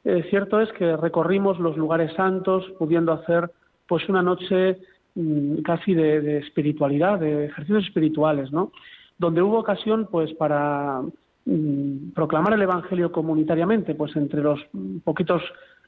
[0.05, 3.51] eh, cierto es que recorrimos los lugares santos, pudiendo hacer
[3.87, 4.79] pues una noche
[5.15, 8.71] mm, casi de, espiritualidad, de ejercicios espirituales, ¿no?
[9.17, 11.01] Donde hubo ocasión, pues, para
[11.45, 14.59] mm, proclamar el Evangelio comunitariamente, pues entre los
[15.03, 15.41] poquitos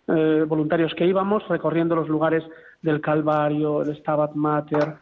[0.05, 2.43] voluntarios que íbamos recorriendo los lugares
[2.81, 4.95] del Calvario, el Stabat Mater,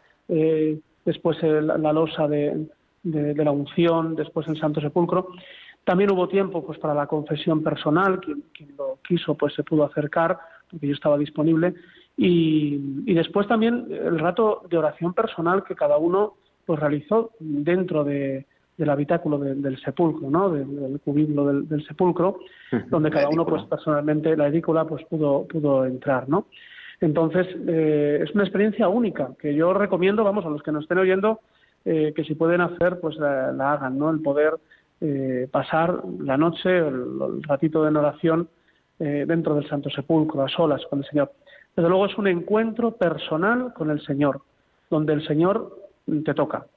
[1.03, 2.67] después la losa de,
[3.03, 5.29] la unción, después el Santo Sepulcro.
[5.83, 8.43] También hubo tiempo pues para la confesión personal, quien,
[8.77, 10.37] lo quiso pues se pudo acercar,
[10.69, 11.73] porque yo estaba disponible,
[12.17, 16.35] y, después también el rato de oración personal que cada uno
[16.65, 18.45] pues realizó dentro de,
[18.77, 20.49] del habitáculo del sepulcro, ¿no?
[20.51, 22.39] del, cubículo del, sepulcro,
[22.89, 26.45] donde cada uno pues personalmente la edícula pues pudo pudo entrar, ¿no?
[26.99, 30.99] Entonces eh, es una experiencia única que yo recomiendo, vamos a los que nos estén
[30.99, 31.39] oyendo,
[31.85, 34.09] eh, que si pueden hacer pues la, hagan, ¿no?
[34.09, 34.53] El poder
[34.99, 38.49] eh, pasar la noche, el, ratito de oración
[38.99, 41.31] dentro del Santo Sepulcro, a solas con el Señor.
[41.75, 44.43] Desde luego es un encuentro personal con el Señor,
[44.91, 45.75] donde el Señor
[46.23, 46.67] te toca.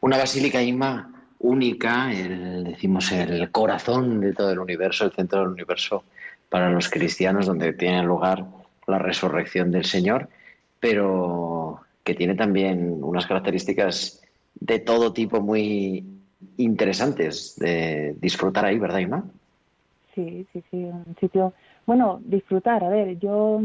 [0.00, 1.10] Una basílica Inma
[1.42, 6.04] única, el, decimos el corazón de todo el universo, el centro del universo
[6.48, 8.44] para los cristianos, donde tiene lugar
[8.86, 10.28] la resurrección del Señor,
[10.80, 14.22] pero que tiene también unas características
[14.54, 16.04] de todo tipo muy
[16.56, 19.24] interesantes de disfrutar ahí, ¿verdad, Inma?
[20.14, 21.54] Sí, sí, sí, un sitio,
[21.86, 23.60] bueno, disfrutar, a ver, yo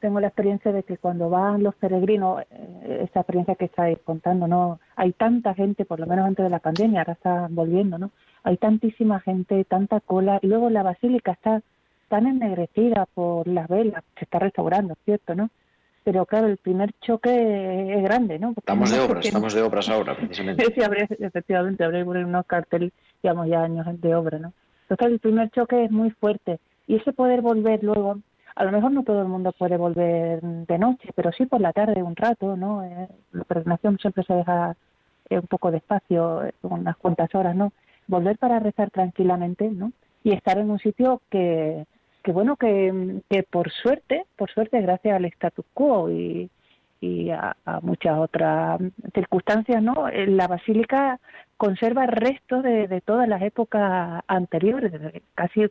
[0.00, 4.48] tengo la experiencia de que cuando van los peregrinos, eh, esa experiencia que estáis contando,
[4.48, 4.80] ¿no?
[4.96, 8.10] Hay tanta gente, por lo menos antes de la pandemia, ahora está volviendo, ¿no?
[8.42, 11.62] Hay tantísima gente, tanta cola, y luego la basílica está
[12.08, 15.50] tan ennegrecida por las velas, se está restaurando, ¿cierto, no?
[16.04, 18.54] Pero claro, el primer choque es grande, ¿no?
[18.56, 20.64] estamos de obras, estamos de obras ahora, precisamente.
[20.74, 20.80] sí,
[21.20, 22.92] efectivamente, habría unos carteles,
[23.22, 24.52] digamos, ya años de obra, ¿no?
[24.88, 28.18] Entonces el primer choque es muy fuerte, y ese poder volver luego
[28.54, 31.72] a lo mejor no todo el mundo puede volver de noche, pero sí por la
[31.72, 32.84] tarde un rato, ¿no?
[32.84, 34.76] Eh, la peregrinación siempre se deja
[35.30, 37.72] eh, un poco de espacio, eh, unas cuantas horas, ¿no?
[38.06, 39.92] Volver para rezar tranquilamente, ¿no?
[40.22, 41.86] Y estar en un sitio que,
[42.22, 46.50] que bueno, que, que por suerte, por suerte, gracias al status quo y,
[47.00, 48.80] y a, muchas otras
[49.14, 50.08] circunstancias, ¿no?
[50.10, 51.18] La basílica
[51.56, 54.92] conserva restos de, de todas las épocas anteriores,
[55.34, 55.66] casi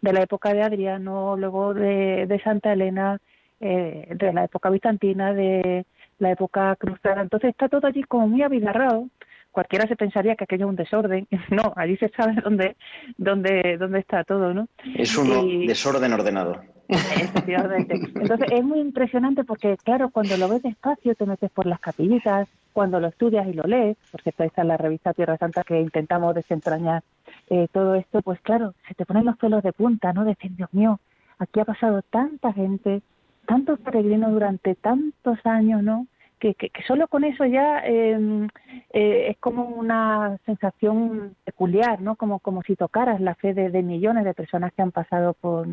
[0.00, 3.18] de la época de Adriano, luego de, de Santa Elena,
[3.60, 5.84] eh, de la época bizantina, de
[6.18, 7.20] la época cruzada.
[7.20, 9.08] Entonces está todo allí como muy abigarrado.
[9.50, 11.26] Cualquiera se pensaría que aquello es un desorden.
[11.50, 12.76] No, allí se sabe dónde,
[13.16, 14.68] dónde, dónde está todo, ¿no?
[14.96, 16.60] Es un desorden ordenado.
[16.88, 22.48] Entonces es muy impresionante porque, claro, cuando lo ves despacio, te metes por las capillitas,
[22.72, 26.34] cuando lo estudias y lo lees, porque esta es la revista Tierra Santa que intentamos
[26.34, 27.02] desentrañar
[27.48, 30.24] eh, todo esto, pues claro, se te ponen los pelos de punta, ¿no?
[30.24, 31.00] Decir, Dios mío,
[31.38, 33.02] aquí ha pasado tanta gente,
[33.46, 36.06] tantos peregrinos durante tantos años, ¿no?
[36.40, 38.48] Que, que, solo con eso ya em,
[38.92, 42.16] eh, es como una sensación peculiar, ¿no?
[42.16, 45.68] Como, como si tocaras la fe de, millones de personas que han pasado por,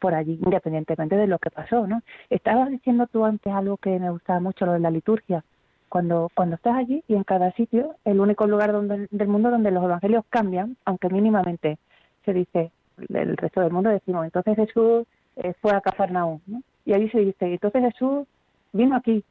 [0.00, 2.02] por allí, independientemente de lo que pasó, ¿no?
[2.30, 5.44] Estabas diciendo tú antes algo que me gustaba mucho, lo de la liturgia
[5.92, 9.70] cuando, cuando estás allí y en cada sitio, el único lugar donde, del mundo donde
[9.70, 11.76] los evangelios cambian, aunque mínimamente
[12.24, 12.70] se dice,
[13.12, 15.04] el resto del mundo decimos, entonces Jesús
[15.36, 16.62] eh, fue a Cafarnaúm, ¿no?
[16.86, 18.26] Y allí se dice, entonces Jesús
[18.72, 19.22] vino aquí.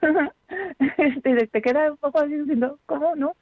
[1.22, 3.34] te, te queda un poco así diciendo, ¿cómo no?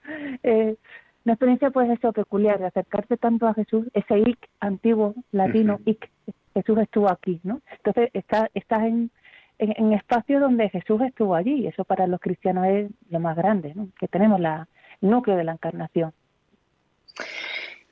[0.43, 0.77] Eh,
[1.25, 6.11] una experiencia pues eso peculiar de acercarse tanto a Jesús, ese ic antiguo latino, ic,
[6.55, 7.61] Jesús estuvo aquí, ¿no?
[7.77, 9.11] Entonces está, estás en,
[9.59, 11.63] en, espacios donde Jesús estuvo allí.
[11.63, 13.89] Y eso para los cristianos es lo más grande, ¿no?
[13.99, 14.69] que tenemos la,
[15.01, 16.13] el núcleo de la encarnación.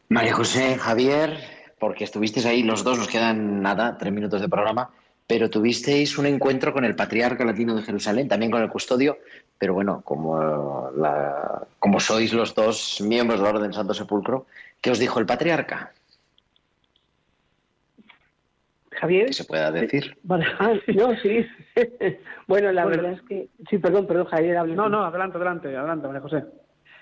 [0.09, 1.39] María José, Javier,
[1.79, 4.91] porque estuvisteis ahí los dos, nos quedan nada, tres minutos de programa,
[5.31, 9.19] pero tuvisteis un encuentro con el patriarca latino de Jerusalén, también con el custodio,
[9.57, 14.47] pero bueno, como, la, como sois los dos miembros de la Orden Santo Sepulcro,
[14.81, 15.93] ¿qué os dijo el patriarca?
[18.91, 19.27] Javier.
[19.27, 20.19] Que se pueda decir.
[20.25, 21.47] Vale, ah, no, sí.
[22.49, 23.47] bueno, la verdad es que.
[23.71, 24.57] Sí, perdón, perdón, Javier.
[24.57, 26.45] Hable no, no, adelante, adelante, adelante, María José.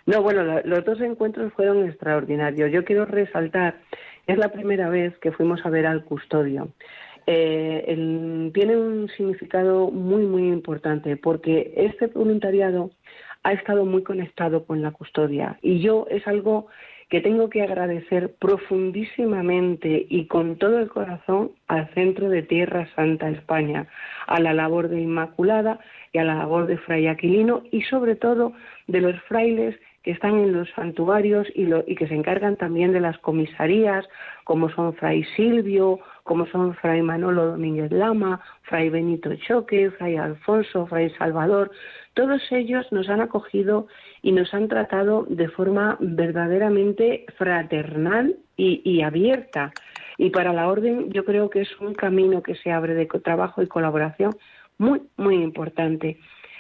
[0.05, 2.70] No, bueno, los dos encuentros fueron extraordinarios.
[2.72, 3.81] Yo quiero resaltar,
[4.26, 6.68] es la primera vez que fuimos a ver al custodio.
[7.31, 12.91] Eh, tiene un significado muy, muy importante porque este voluntariado
[13.43, 15.59] ha estado muy conectado con la custodia.
[15.61, 16.68] Y yo es algo
[17.11, 23.29] que tengo que agradecer profundísimamente y con todo el corazón al Centro de Tierra Santa
[23.29, 23.89] España,
[24.26, 25.81] a la labor de Inmaculada
[26.14, 28.55] y a la labor de Fray Aquilino y sobre todo
[28.87, 33.01] de los frailes que están en los santuarios y, y, que se encargan también de
[33.01, 34.09] las comisarías,
[34.45, 40.87] como son Fray Silvio, como son Fray Manolo Domínguez Lama, Fray Benito Choque, Fray Alfonso,
[40.87, 41.70] Fray Salvador.
[42.12, 43.87] Todos ellos nos han acogido
[44.20, 49.72] y nos han tratado de forma verdaderamente fraternal y, abierta.
[50.18, 53.62] Y para la orden yo creo que es un camino que se abre de trabajo
[53.62, 54.37] y colaboración
[54.76, 56.18] muy, muy importante.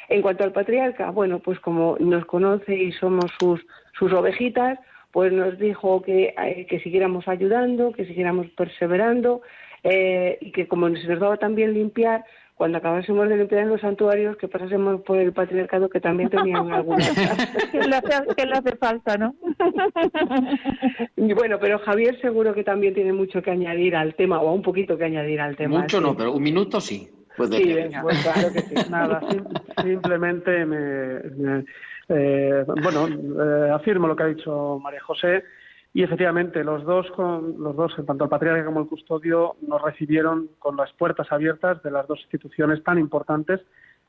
[0.08, 3.60] En cuanto al patriarca, bueno, pues como nos conoce y somos sus,
[3.98, 4.78] sus ovejitas,
[5.18, 9.42] pues nos dijo que, eh, que siguiéramos ayudando, que siguiéramos perseverando
[9.82, 13.80] eh, y que como se nos daba también limpiar, cuando acabásemos de limpiar en los
[13.80, 17.10] santuarios, que pasásemos por el patriarcado que también tenían algunas.
[17.72, 19.34] que, le hace, que le hace falta, ¿no?
[21.16, 24.62] y bueno, pero Javier seguro que también tiene mucho que añadir al tema, o un
[24.62, 25.80] poquito que añadir al tema.
[25.80, 27.08] Mucho no, pero un minuto sí.
[27.36, 28.02] Pues sí, venga.
[28.02, 28.74] Pues claro que sí.
[28.88, 29.44] Nada, sim-
[29.82, 31.64] simplemente me, me-
[32.08, 35.44] eh, bueno, eh, afirmo lo que ha dicho María José
[35.92, 40.50] y efectivamente los dos, con, los dos, tanto el patriarca como el custodio, nos recibieron
[40.58, 43.60] con las puertas abiertas de las dos instituciones tan importantes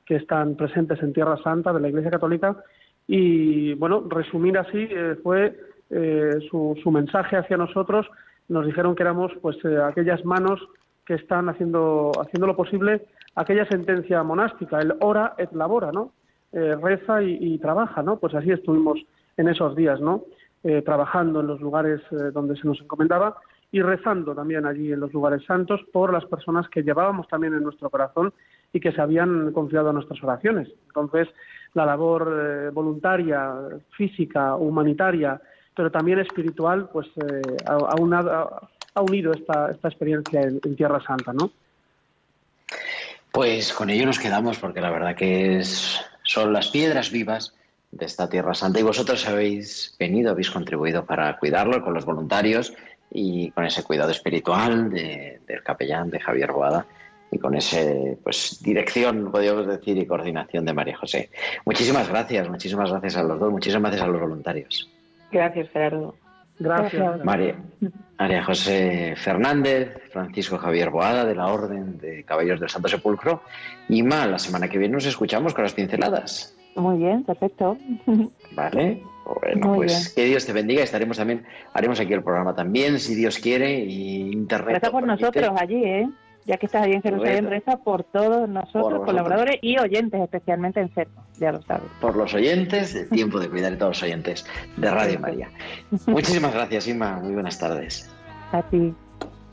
[0.06, 2.58] que están presentes en Tierra Santa de la Iglesia Católica
[3.08, 8.08] y bueno, resumir así eh, fue eh, su, su mensaje hacia nosotros.
[8.48, 10.60] Nos dijeron que éramos pues aquellas manos
[11.06, 16.12] que están haciendo, haciendo lo posible aquella sentencia monástica, el ora et labora, ¿no?
[16.52, 18.18] Eh, reza y, trabaja, ¿no?
[18.18, 19.00] Pues así estuvimos
[19.38, 20.24] en esos días, ¿no?
[20.64, 23.38] Eh, trabajando en los lugares eh, donde se nos encomendaba
[23.72, 27.64] y rezando también allí en los lugares santos por las personas que llevábamos también en
[27.64, 28.34] nuestro corazón
[28.74, 30.68] y que se habían confiado a nuestras oraciones.
[30.88, 31.28] Entonces,
[31.76, 33.54] la labor voluntaria,
[33.96, 35.40] física, humanitaria,
[35.76, 37.08] pero también espiritual, pues
[37.68, 38.60] ha, ha
[38.96, 41.52] ha- unido esta, experiencia en, en Tierra Santa, ¿no?
[43.32, 47.54] Pues con ello nos quedamos porque la verdad que es, son las piedras vivas
[47.92, 52.74] de esta Tierra Santa y vosotros habéis venido, habéis contribuido para cuidarlo con los voluntarios
[53.12, 56.86] y con ese cuidado espiritual de- del capellán de Javier Boada
[57.32, 61.32] y con ese pues dirección, podríamos decir, y coordinación de María José.
[61.66, 64.88] Muchísimas gracias, muchísimas gracias a los dos, muchísimas gracias a los voluntarios.
[65.32, 66.16] Gracias, Gerardo.
[66.60, 67.24] Gracias.
[67.24, 67.56] María,
[68.18, 73.42] María José Fernández, Francisco Javier Boada de la Orden de Caballeros del Santo Sepulcro.
[73.88, 76.56] Y Ma, la semana que viene nos escuchamos con las pinceladas.
[76.76, 77.78] Muy bien, perfecto.
[78.56, 79.02] ¿Vale?
[79.42, 80.84] Bueno, Muy pues que Dios te bendiga.
[80.84, 84.76] Estaremos también, haremos aquí el programa también, si Dios quiere, y internet.
[84.76, 85.42] Reza por lo permite.
[85.42, 86.10] nosotros allí, ¿eh?
[86.50, 87.78] Ya que estás allí en Jerusalén, Reza.
[87.78, 91.84] por todos nosotros, colaboradores y oyentes, especialmente enfermos, ya lo sabes.
[92.02, 95.52] Por los oyentes, el tiempo de cuidar de todos los oyentes de Radio María.
[96.08, 97.20] Muchísimas gracias, Inma.
[97.20, 98.10] Muy buenas tardes.
[98.52, 98.96] A ti.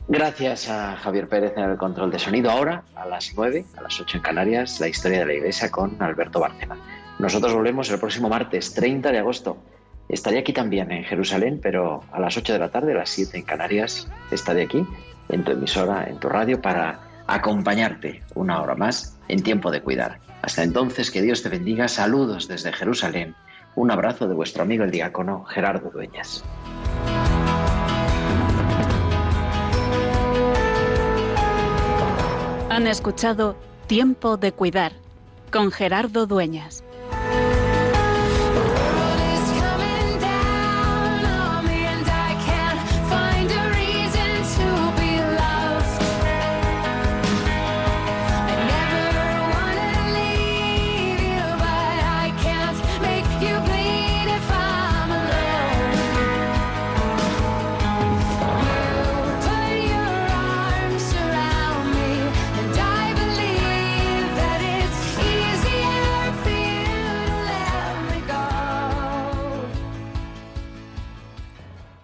[0.07, 2.49] Gracias a Javier Pérez en el control de sonido.
[2.49, 6.01] Ahora, a las 9, a las 8 en Canarias, la historia de la Iglesia con
[6.01, 6.77] Alberto Bárcena.
[7.19, 9.57] Nosotros volvemos el próximo martes, 30 de agosto.
[10.09, 13.37] Estaré aquí también en Jerusalén, pero a las 8 de la tarde, a las 7
[13.37, 14.83] en Canarias, estaré aquí
[15.29, 20.19] en tu emisora, en tu radio, para acompañarte una hora más en tiempo de cuidar.
[20.41, 21.87] Hasta entonces, que Dios te bendiga.
[21.87, 23.35] Saludos desde Jerusalén.
[23.75, 26.43] Un abrazo de vuestro amigo el diácono Gerardo Dueñas.
[32.69, 33.55] Han escuchado
[33.87, 34.93] Tiempo de Cuidar
[35.51, 36.83] con Gerardo Dueñas.